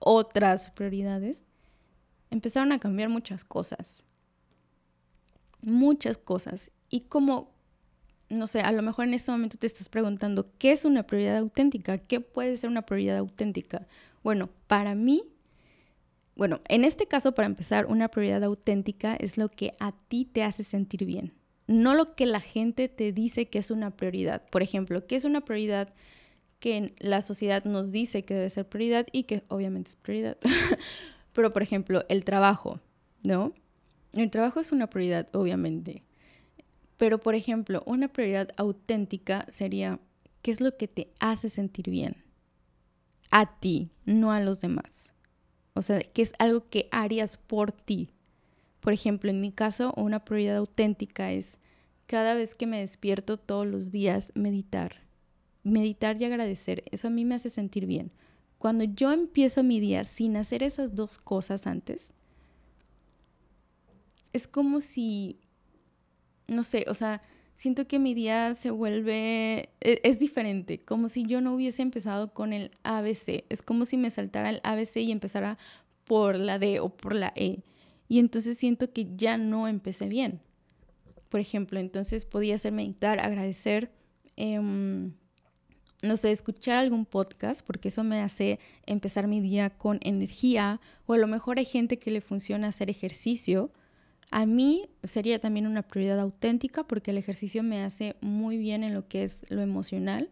[0.00, 1.44] otras prioridades,
[2.30, 4.02] empezaron a cambiar muchas cosas.
[5.60, 6.70] Muchas cosas.
[6.88, 7.52] Y como,
[8.28, 11.36] no sé, a lo mejor en este momento te estás preguntando, ¿qué es una prioridad
[11.36, 11.98] auténtica?
[11.98, 13.86] ¿Qué puede ser una prioridad auténtica?
[14.22, 15.24] Bueno, para mí
[16.40, 20.42] Bueno, en este caso, para empezar, una prioridad auténtica es lo que a ti te
[20.42, 21.34] hace sentir bien,
[21.66, 24.48] no lo que la gente te dice que es una prioridad.
[24.48, 25.92] Por ejemplo, ¿qué es una prioridad
[26.58, 30.38] que la sociedad nos dice que debe ser prioridad y que obviamente es prioridad?
[31.34, 32.80] Pero, por ejemplo, el trabajo,
[33.22, 33.52] ¿no?
[34.14, 36.04] El trabajo es una prioridad, obviamente.
[36.96, 40.00] Pero, por ejemplo, una prioridad auténtica sería,
[40.40, 42.24] ¿qué es lo que te hace sentir bien?
[43.30, 45.12] A ti, no a los demás.
[45.74, 48.10] O sea, que es algo que harías por ti.
[48.80, 51.58] Por ejemplo, en mi caso, una prioridad auténtica es
[52.06, 55.02] cada vez que me despierto todos los días, meditar.
[55.62, 56.82] Meditar y agradecer.
[56.90, 58.10] Eso a mí me hace sentir bien.
[58.58, 62.14] Cuando yo empiezo mi día sin hacer esas dos cosas antes,
[64.32, 65.38] es como si,
[66.48, 67.22] no sé, o sea,
[67.60, 72.32] siento que mi día se vuelve, e, es, diferente, como si yo no hubiese empezado
[72.32, 75.58] con el ABC, es como si me saltara el ABC y empezara
[76.04, 77.62] por la D o por la E.
[78.08, 80.40] Y entonces siento que ya no empecé bien.
[81.28, 83.92] Por ejemplo, entonces podía ser meditar, agradecer,
[84.36, 85.12] em,
[86.00, 91.12] no sé, escuchar algún podcast, porque eso me hace empezar mi día con energía, o
[91.12, 93.70] a lo mejor hay gente que le funciona hacer ejercicio,
[94.30, 98.94] a mí sería también una prioridad auténtica porque el ejercicio me hace muy bien en
[98.94, 100.30] lo que es lo emocional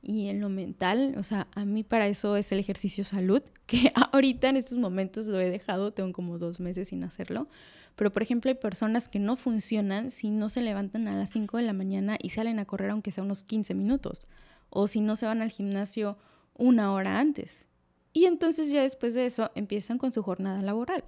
[0.00, 1.14] y en lo mental.
[1.18, 5.26] O sea, a mí para eso es el ejercicio salud, que ahorita en estos momentos
[5.26, 7.48] lo he dejado, tengo como dos meses sin hacerlo.
[7.96, 11.58] Pero por ejemplo hay personas que no funcionan si no se levantan a las 5
[11.58, 14.26] de la mañana y salen a correr aunque sea unos 15 minutos.
[14.70, 16.16] O si no se van al gimnasio
[16.54, 17.66] una hora antes.
[18.14, 21.04] Y entonces ya después de eso empiezan con su jornada laboral.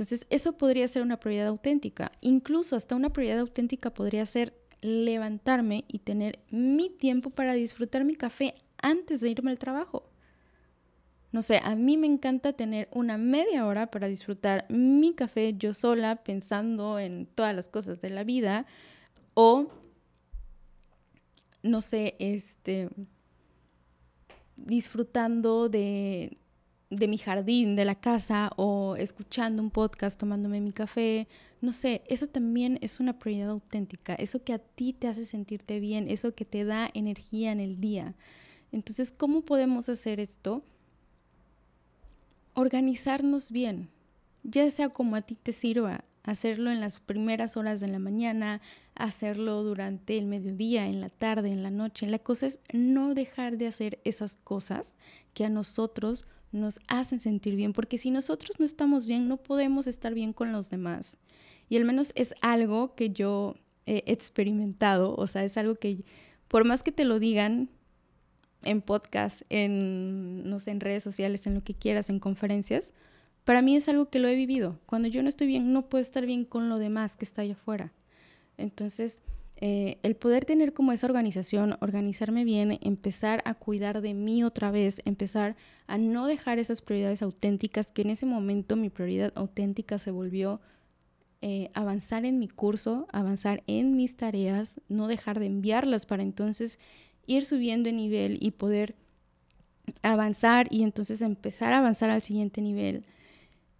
[0.00, 2.10] Entonces, eso podría ser una prioridad auténtica.
[2.22, 8.14] Incluso hasta una prioridad auténtica podría ser levantarme y tener mi tiempo para disfrutar mi
[8.14, 10.08] café antes de irme al trabajo.
[11.32, 15.74] No sé, a mí me encanta tener una media hora para disfrutar mi café yo
[15.74, 18.64] sola pensando en todas las cosas de la vida
[19.34, 19.68] o
[21.62, 22.88] no sé, este
[24.56, 26.38] disfrutando de
[26.90, 31.28] de mi jardín, de la casa o escuchando un podcast, tomándome mi café,
[31.60, 35.78] no sé, eso también es una prioridad auténtica, eso que a ti te hace sentirte
[35.78, 38.14] bien, eso que te da energía en el día.
[38.72, 40.64] Entonces, ¿cómo podemos hacer esto?
[42.54, 43.88] Organizarnos bien,
[44.42, 48.60] ya sea como a ti te sirva, hacerlo en las primeras horas de la mañana,
[48.94, 52.06] hacerlo durante el mediodía, en la tarde, en la noche.
[52.06, 54.96] La cosa es no dejar de hacer esas cosas
[55.34, 56.39] que a nosotros nos
[56.88, 60.70] hacen sentir bien, porque si nosotros no estamos bien, no podemos estar bien con los
[60.70, 61.18] demás.
[61.68, 66.04] Y al menos es algo que yo he experimentado, o sea, es algo que
[66.48, 67.70] por más que te lo digan
[68.64, 72.92] en podcast, en, no sé, en redes sociales, en lo que quieras, en conferencias,
[73.44, 74.78] para mí es algo que lo he vivido.
[74.86, 77.54] Cuando yo no estoy bien, no puedo estar bien con lo demás que está allá
[77.54, 77.92] afuera.
[78.58, 79.22] Entonces,
[79.62, 84.70] eh, el poder tener como esa organización, organizarme bien, empezar a cuidar de mí otra
[84.70, 85.54] vez, empezar
[85.86, 90.62] a no dejar esas prioridades auténticas, que en ese momento mi prioridad auténtica se volvió
[91.42, 96.78] eh, avanzar en mi curso, avanzar en mis tareas, no dejar de enviarlas para entonces
[97.26, 98.96] ir subiendo de nivel y poder
[100.02, 103.04] avanzar y entonces empezar a avanzar al siguiente nivel.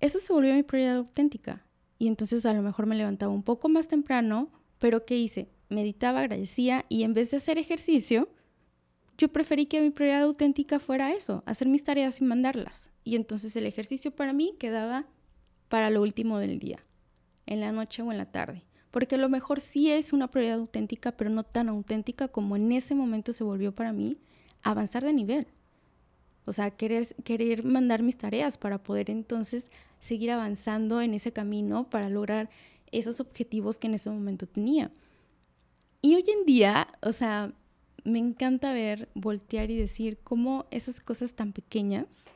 [0.01, 1.65] Eso se volvió mi prioridad auténtica.
[1.99, 5.49] Y entonces a lo mejor me levantaba un poco más temprano, pero ¿qué hice?
[5.71, 8.29] Meditaba, agradecía y en vez de hacer ejercicio,
[9.17, 12.91] yo preferí que mi prioridad auténtica fuera eso, hacer mis tareas y mandarlas.
[13.05, 15.07] Y entonces el ejercicio para mí quedaba
[15.69, 16.85] para lo último del día,
[17.47, 18.63] en la noche o en la tarde.
[18.91, 22.73] Porque a lo mejor sí es una prioridad auténtica, pero no tan auténtica como en
[22.73, 24.19] ese momento se volvió para mí
[24.63, 25.47] avanzar de nivel.
[26.45, 31.89] O sea, querer, querer mandar mis tareas para poder entonces seguir avanzando en ese camino
[31.89, 32.51] para lograr
[32.91, 34.91] esos objetivos que en ese momento tenía.
[36.03, 37.53] Y hoy en día, o sea,
[38.05, 42.27] me encanta ver, voltear y decir cómo esas cosas tan pequeñas,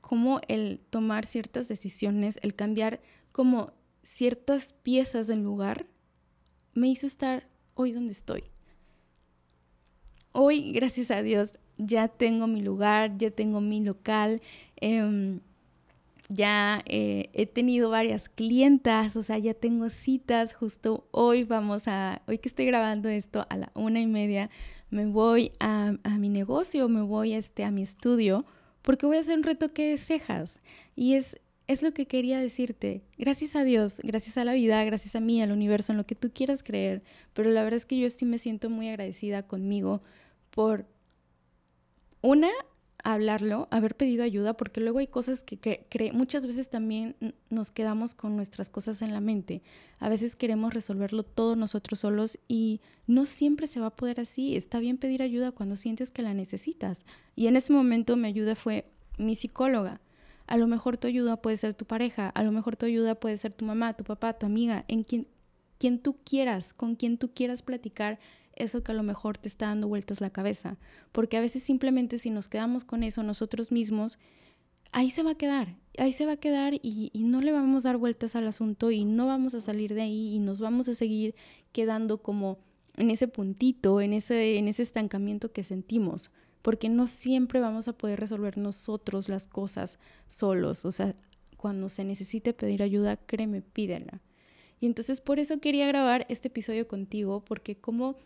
[0.00, 3.00] como el tomar ciertas decisiones, el cambiar
[3.32, 5.86] como ciertas piezas del lugar,
[6.74, 8.44] me hizo estar hoy donde estoy.
[10.32, 14.40] Hoy, gracias a Dios, ya tengo mi lugar, ya tengo mi local.
[14.80, 15.40] Eh,
[16.28, 22.22] ya eh, he tenido varias clientas, o sea, ya tengo citas, justo hoy vamos a,
[22.26, 24.50] hoy que estoy grabando esto a la una y media,
[24.90, 28.46] me voy a, mi negocio, me voy este, a mi estudio,
[28.82, 30.60] porque voy a hacer un retoque de cejas.
[30.94, 33.02] Y es, es lo que quería decirte.
[33.18, 36.14] Gracias a Dios, gracias a la vida, gracias a mí, al universo, en lo que
[36.14, 37.02] tú quieras creer.
[37.32, 40.02] Pero la verdad es que yo sí me siento muy agradecida conmigo
[40.50, 40.86] por,
[42.24, 42.48] una,
[43.04, 47.14] hablarlo, haber pedido ayuda, porque luego hay cosas que, muchas veces también
[47.50, 49.62] nos quedamos con nuestras cosas en la mente.
[49.98, 54.56] A veces queremos resolverlo todos nosotros solos y no siempre se va a poder así.
[54.56, 57.04] Está bien pedir ayuda cuando sientes que la necesitas.
[57.36, 60.00] Y en ese momento mi ayuda fue mi psicóloga.
[60.46, 63.36] A lo mejor tu ayuda puede ser tu pareja, a lo mejor tu ayuda puede
[63.36, 65.26] ser tu mamá, tu papá, tu amiga, en quien,
[65.84, 68.18] quien tú quieras, con quien tú quieras platicar
[68.56, 70.78] eso que a lo mejor te está dando vueltas la cabeza.
[71.12, 74.18] Porque a veces simplemente si nos quedamos con eso nosotros mismos,
[74.92, 77.90] ahí se va a quedar, ahí se va a quedar y, no le vamos a
[77.90, 80.94] dar vueltas al asunto y no vamos a salir de ahí y nos vamos a
[80.94, 81.34] seguir
[81.72, 82.56] quedando como
[82.96, 86.30] en ese puntito, en ese, en ese estancamiento que sentimos.
[86.62, 90.86] Porque no siempre vamos a poder resolver nosotros las cosas solos.
[90.86, 91.14] O sea,
[91.58, 94.22] cuando se necesite pedir ayuda, créeme, pídela.
[94.84, 98.16] Y entonces por eso quería grabar este episodio contigo, porque como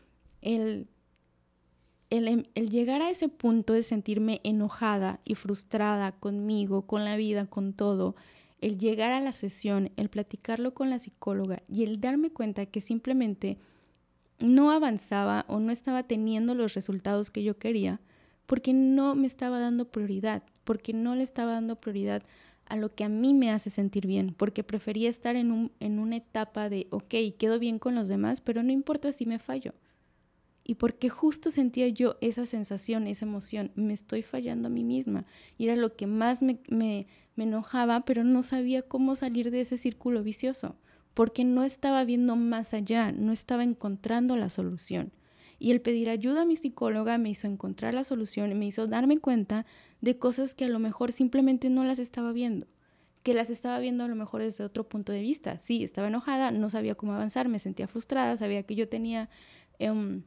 [0.41, 0.89] el,
[2.11, 7.47] el, el, llegar a ese punto de sentirme enojada y frustrada conmigo, con la vida,
[7.47, 8.17] con todo,
[8.61, 12.81] el llegar a la sesión, el platicarlo con la psicóloga y el darme cuenta que
[12.81, 13.59] simplemente
[14.41, 18.01] no avanzaba o no estaba teniendo los resultados que yo quería
[18.47, 22.25] porque no me estaba dando prioridad, porque no le estaba dando prioridad
[22.69, 25.99] a lo que a mí me hace sentir bien, porque prefería estar en, un, en
[25.99, 29.75] una etapa de, ok, quedo bien con los demás, pero no importa si me fallo
[30.69, 35.25] y porque justo sentía yo esa sensación, esa emoción, me estoy fallando a mí misma.
[35.57, 37.07] Y era lo que más me, me,
[37.39, 40.77] enojaba, pero no sabía cómo salir de ese círculo vicioso,
[41.15, 45.11] porque no estaba viendo más allá, no estaba encontrando la solución.
[45.59, 49.19] Y el pedir ayuda a mi psicóloga me hizo encontrar la solución me hizo darme
[49.19, 49.67] cuenta
[50.01, 52.67] de cosas que a lo mejor simplemente no las estaba viendo,
[53.23, 55.59] que las estaba viendo a lo mejor desde otro punto de vista.
[55.59, 59.29] Sí, estaba enojada, no sabía cómo avanzar, me sentía frustrada, sabía que yo tenía...
[59.79, 60.23] Em,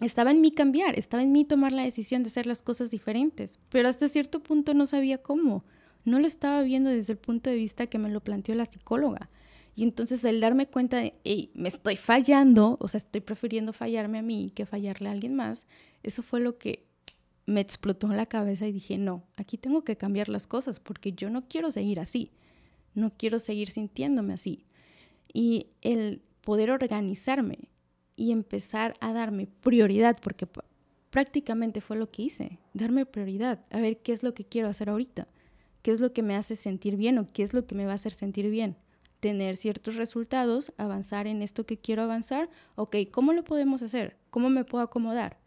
[0.00, 3.60] estaba en mí cambiar, estaba en mí tomar la decisión de hacer las cosas diferentes,
[3.68, 5.64] pero hasta cierto punto no sabía cómo.
[6.04, 9.30] No lo estaba viendo desde el punto de vista que me lo planteó la psicóloga.
[9.74, 14.18] Y entonces el darme cuenta de, hey, me estoy fallando, o sea, estoy prefiriendo fallarme
[14.18, 15.66] a mí que fallarle a alguien más,
[16.02, 16.84] eso fue lo que
[17.46, 21.12] me explotó en la cabeza y dije, no, aquí tengo que cambiar las cosas porque
[21.12, 22.30] yo no quiero seguir así,
[22.94, 24.66] no quiero seguir sintiéndome así.
[25.32, 27.70] Y el poder organizarme,
[28.16, 30.46] y empezar a darme prioridad, porque
[31.10, 34.90] prácticamente fue lo que hice, darme prioridad, a ver qué es lo que quiero hacer
[34.90, 35.28] ahorita,
[35.82, 37.92] qué es lo que me hace sentir bien o qué es lo que me va
[37.92, 38.76] a hacer sentir bien,
[39.22, 44.16] tener ciertos resultados, avanzar en esto que quiero avanzar, ok, ¿cómo lo podemos hacer?
[44.30, 45.38] ¿Cómo me puedo acomodar?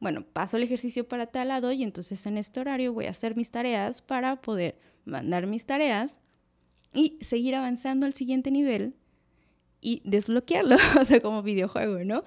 [0.00, 3.36] Bueno, paso el ejercicio para tal lado y entonces en este horario voy a hacer
[3.36, 6.18] mis tareas para poder mandar mis tareas
[6.92, 8.94] y seguir avanzando al siguiente nivel
[9.80, 12.22] y desbloquearlo, o sea, como videojuego, ¿no?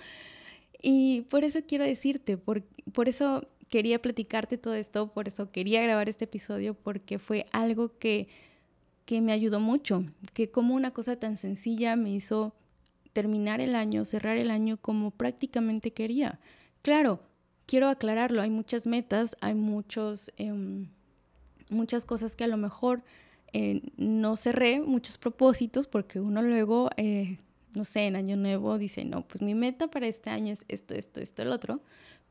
[0.82, 2.64] Y por eso quiero decirte, por,
[2.94, 8.00] por eso quería platicarte todo esto, por eso quería grabar este episodio, porque fue algo
[8.00, 8.28] que,
[9.06, 12.54] que me ayudó mucho, que como una cosa tan sencilla me hizo
[13.14, 16.40] terminar el año, cerrar el año como prácticamente quería.
[16.82, 17.22] Claro,
[17.66, 20.88] quiero aclararlo, hay muchas metas, hay muchos, em,
[21.70, 23.04] muchas cosas que a lo mejor
[23.54, 27.38] eh, no cerré muchos propósitos porque uno luego, eh,
[27.76, 30.96] no sé, en año nuevo dice, no, pues mi meta para este año es esto,
[30.96, 31.82] esto, esto, el otro.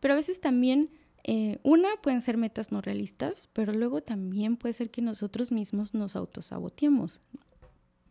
[0.01, 0.91] Pero a veces también,
[1.25, 5.95] eh, una, pueden ser metas no realistas, pero luego también puede ser que nosotros mismos
[5.95, 7.21] nos autosaboteemos,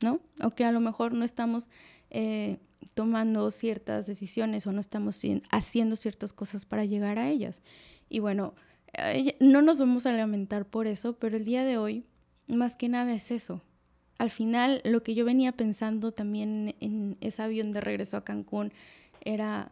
[0.02, 0.20] ¿no?
[0.42, 1.70] O que a lo mejor no estamos
[2.96, 7.62] tomando ciertas decisiones o no estamos haciendo ciertas cosas para llegar a ellas.
[8.10, 8.56] Y bueno,
[9.40, 12.06] no nos vamos a lamentar por eso, pero el día de hoy
[12.48, 13.62] más que nada es eso.
[14.18, 18.74] Al final, lo que yo venía pensando también en ese avión de regreso a Cancún
[19.22, 19.72] era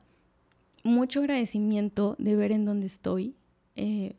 [0.88, 3.36] mucho agradecimiento de ver en dónde estoy.
[3.76, 4.16] Eh,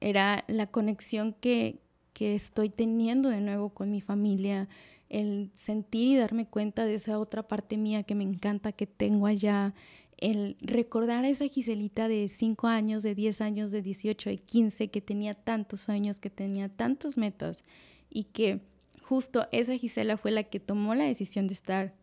[0.00, 1.80] era la conexión que,
[2.12, 4.68] que estoy teniendo de nuevo con mi familia,
[5.08, 9.26] el sentir y darme cuenta de esa otra parte mía que me encanta que tengo
[9.26, 9.74] allá,
[10.18, 14.88] el recordar a esa Giselita de 5 años, de 10 años, de 18, de 15,
[14.88, 17.62] que tenía tantos sueños, que tenía tantas metas
[18.08, 18.60] y que
[19.02, 21.94] justo esa Gisela fue la que tomó la decisión de estar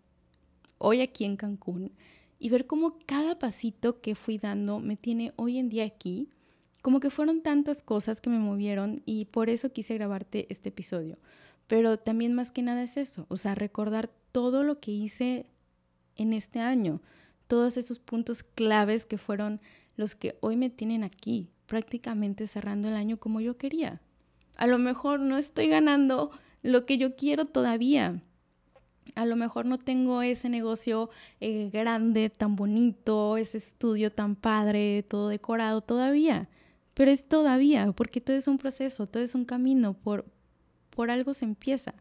[0.77, 1.91] hoy aquí en Cancún
[2.39, 6.29] y ver cómo cada pasito que fui dando me tiene hoy en día aquí,
[6.81, 11.17] como que fueron tantas cosas que me movieron y por eso quise grabarte este episodio.
[11.67, 15.45] Pero también más que nada es eso, o sea, recordar todo lo que hice
[16.15, 17.01] en este año,
[17.47, 19.59] todos esos puntos claves que fueron
[19.95, 24.01] los que hoy me tienen aquí, prácticamente cerrando el año como yo quería.
[24.55, 26.31] A lo mejor no estoy ganando
[26.61, 28.21] lo que yo quiero todavía.
[29.15, 35.03] A lo mejor no tengo ese negocio eh, grande, tan bonito, ese estudio tan padre,
[35.03, 36.49] todo decorado todavía.
[36.93, 40.25] pero es todavía, porque todo es un proceso, todo es un camino, por,
[40.89, 41.93] por algo se empieza.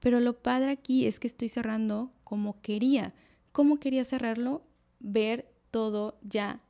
[0.00, 3.14] Pero lo padre aquí es que estoy cerrando como quería.
[3.52, 4.62] ¿Cómo quería cerrarlo?
[5.00, 6.60] Ver todo ya,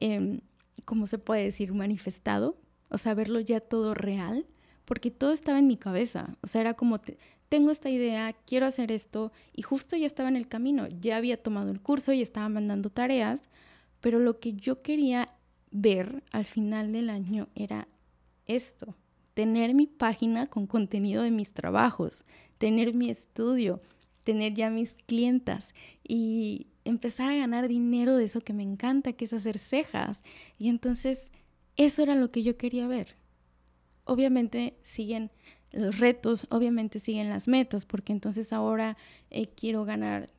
[0.00, 0.40] eh,
[0.84, 1.72] ¿cómo se puede decir?
[1.74, 2.56] Manifestado,
[2.88, 4.46] o sea, verlo ya todo real,
[4.84, 7.00] porque todo estaba en mi cabeza, o sea, era como,
[7.52, 11.36] tengo esta idea, quiero hacer esto, y justo ya estaba en el camino, ya había
[11.36, 13.50] tomado el curso y estaba mandando tareas,
[14.00, 15.34] pero lo que yo quería
[15.70, 17.88] ver al final del año era
[18.46, 18.96] esto,
[19.34, 22.24] tener mi página con contenido de mis trabajos,
[22.56, 23.82] tener mi estudio,
[24.24, 29.26] tener ya mis clientas y empezar a ganar dinero de eso que me encanta, que
[29.26, 30.24] es hacer cejas.
[30.56, 31.30] Y entonces
[31.76, 33.18] eso era lo que yo quería ver.
[34.04, 35.30] Obviamente siguen
[35.72, 38.96] los retos, obviamente siguen las metas, porque entonces ahora
[39.30, 40.30] eh, quiero ganar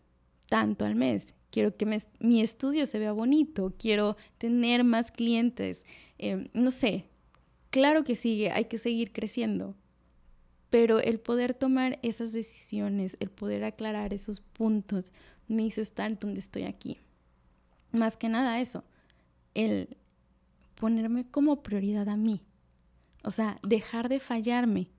[0.47, 1.85] tanto al mes, quiero que
[2.19, 5.85] mi estudio se vea bonito, quiero tener más clientes,
[6.17, 7.05] em, no sé,
[7.69, 9.75] claro que sigue, hay que seguir creciendo,
[10.69, 15.13] pero el poder tomar esas decisiones, el poder aclarar esos puntos,
[15.47, 16.99] me hizo estar donde estoy aquí.
[17.91, 18.83] Más que nada eso,
[19.53, 19.97] el
[20.75, 22.41] ponerme como prioridad a mí,
[23.23, 24.89] o sea, dejar de fallarme.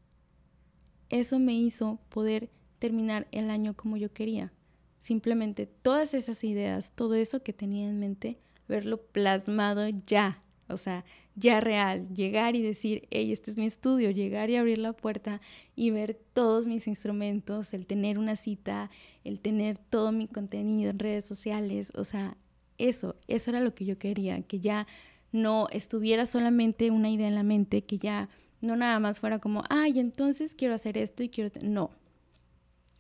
[1.11, 4.53] Eso me hizo poder terminar el año como yo quería.
[4.99, 8.39] Simplemente todas esas ideas, todo eso que tenía en mente,
[8.69, 11.05] verlo plasmado ya, o sea,
[11.37, 15.41] ya real, llegar y decir, hey, este es mi estudio, llegar y abrir la puerta
[15.77, 18.91] y ver todos mis instrumentos, el tener una cita,
[19.25, 22.37] el tener todo mi contenido en redes sociales, o sea,
[22.79, 24.87] eso, eso era lo que yo quería, que ya
[25.33, 28.29] no estuviera solamente una idea en la mente, que ya
[28.65, 31.51] no nada más fuera como, ay, entonces quiero hacer esto y quiero...
[31.63, 31.91] No,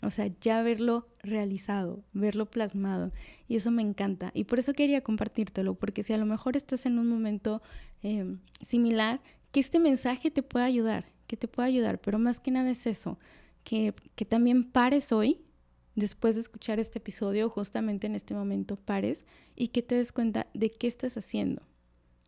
[0.05, 3.13] o sea, ya verlo realizado, verlo plasmado.
[3.49, 4.31] Y eso me encanta.
[4.35, 7.63] Y por eso quería compartírtelo, porque si a lo mejor estás en un momento
[8.03, 12.01] em, similar, que este mensaje te pueda ayudar, que te pueda ayudar.
[12.01, 13.19] Pero más que nada es eso,
[13.63, 15.41] que, que también pares hoy,
[15.95, 19.25] después de escuchar este episodio, justamente en este momento pares
[19.57, 21.63] y que te des cuenta de qué estás haciendo,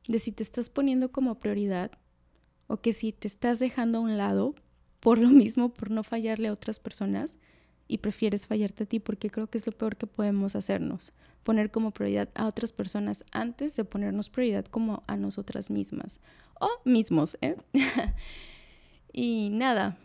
[0.06, 1.90] de si te estás poniendo como prioridad
[2.66, 4.54] o que si te estás dejando a un lado
[5.00, 7.38] por lo mismo, por no fallarle a otras personas
[7.88, 11.12] y prefieres fallarte a ti porque creo que es lo peor que podemos hacernos,
[11.44, 16.20] poner como prioridad a otras personas antes de ponernos prioridad como a nosotras mismas
[16.60, 17.36] o mismos.
[17.40, 17.56] ¿eh?
[19.12, 19.96] y nada,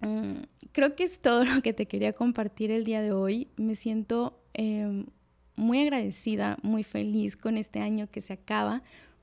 [0.00, 3.48] mm, creo que es todo lo que te quería compartir el día de hoy.
[3.56, 5.06] Me siento em,
[5.56, 8.82] muy agradecida, muy feliz con este año que se acaba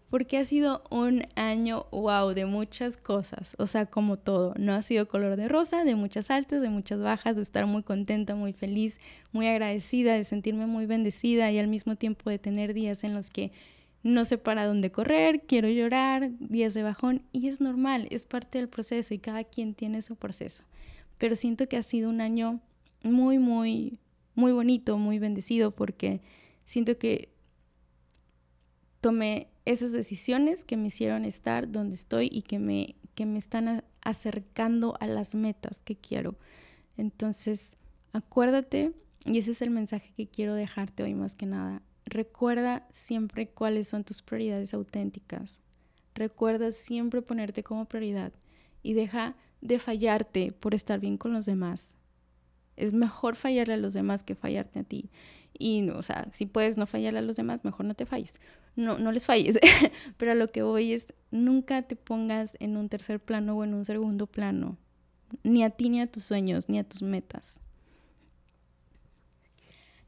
[0.09, 4.81] porque ha sido un año wow de muchas cosas, o sea, como todo, no ha
[4.81, 8.53] sido color de rosa, de muchas altas, de muchas bajas, de estar muy contenta, muy
[8.53, 8.99] feliz,
[9.31, 13.29] muy agradecida, de sentirme muy bendecida y al mismo tiempo de tener días en los
[13.29, 13.51] que
[14.01, 18.57] no sé para dónde correr, quiero llorar, días de bajón y es normal, es parte
[18.57, 20.63] del proceso y cada quien tiene su proceso.
[21.17, 22.61] Pero siento que ha sido un año
[23.03, 23.99] muy, muy,
[24.35, 26.21] muy bonito, muy bendecido porque
[26.65, 27.29] siento que
[29.01, 33.83] tomé esas decisiones que me hicieron estar donde estoy y que me, que me están
[34.01, 36.37] acercando a las metas que quiero.
[36.97, 37.77] Entonces,
[38.11, 38.93] acuérdate,
[39.25, 43.87] y ese es el mensaje que quiero dejarte hoy más que nada, recuerda siempre cuáles
[43.87, 45.59] son tus prioridades auténticas.
[46.15, 48.33] Recuerda siempre ponerte como prioridad
[48.81, 51.93] y deja de fallarte por estar bien con los demás.
[52.75, 55.11] Es mejor fallarle a los demás que fallarte a ti.
[55.57, 58.39] Y, o sea, si puedes no fallarle a los demás, mejor no te falles.
[58.79, 59.59] No, no les falles.
[60.17, 63.73] Pero a lo que voy es, nunca te pongas en un tercer plano o en
[63.73, 64.77] un segundo plano.
[65.43, 67.59] Ni a ti, ni a tus sueños, ni a tus metas.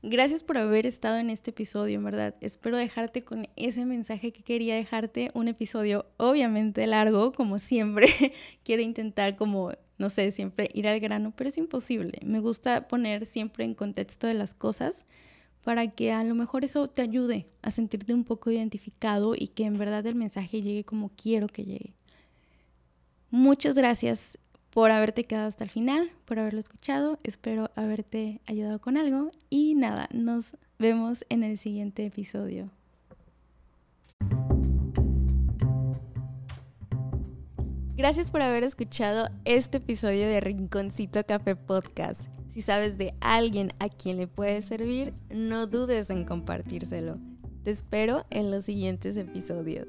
[0.02, 2.36] Gracias por haber estado en este episodio, en verdad.
[2.40, 5.32] Espero dejarte con ese mensaje que quería dejarte.
[5.34, 8.08] Un episodio obviamente largo, como siempre.
[8.64, 12.20] Quiero intentar como, no sé, siempre ir al grano, pero es imposible.
[12.24, 15.06] Me gusta poner siempre en contexto de las cosas
[15.64, 19.66] para que a lo mejor eso te ayude a sentirte un poco identificado y que
[19.66, 21.94] en verdad el mensaje llegue como quiero que llegue.
[23.30, 24.38] Muchas gracias
[24.72, 27.20] por haberte quedado hasta el final, por haberlo escuchado.
[27.24, 32.70] Espero haberte ayudado con algo y nada, nos vemos en el siguiente episodio.
[37.96, 42.41] Gracias por haber escuchado este episodio de Rinconcito Café Podcast.
[42.52, 47.18] Si sabes de alguien a quien le puede servir, no dudes en compartírselo.
[47.64, 49.88] Te espero en los siguientes episodios.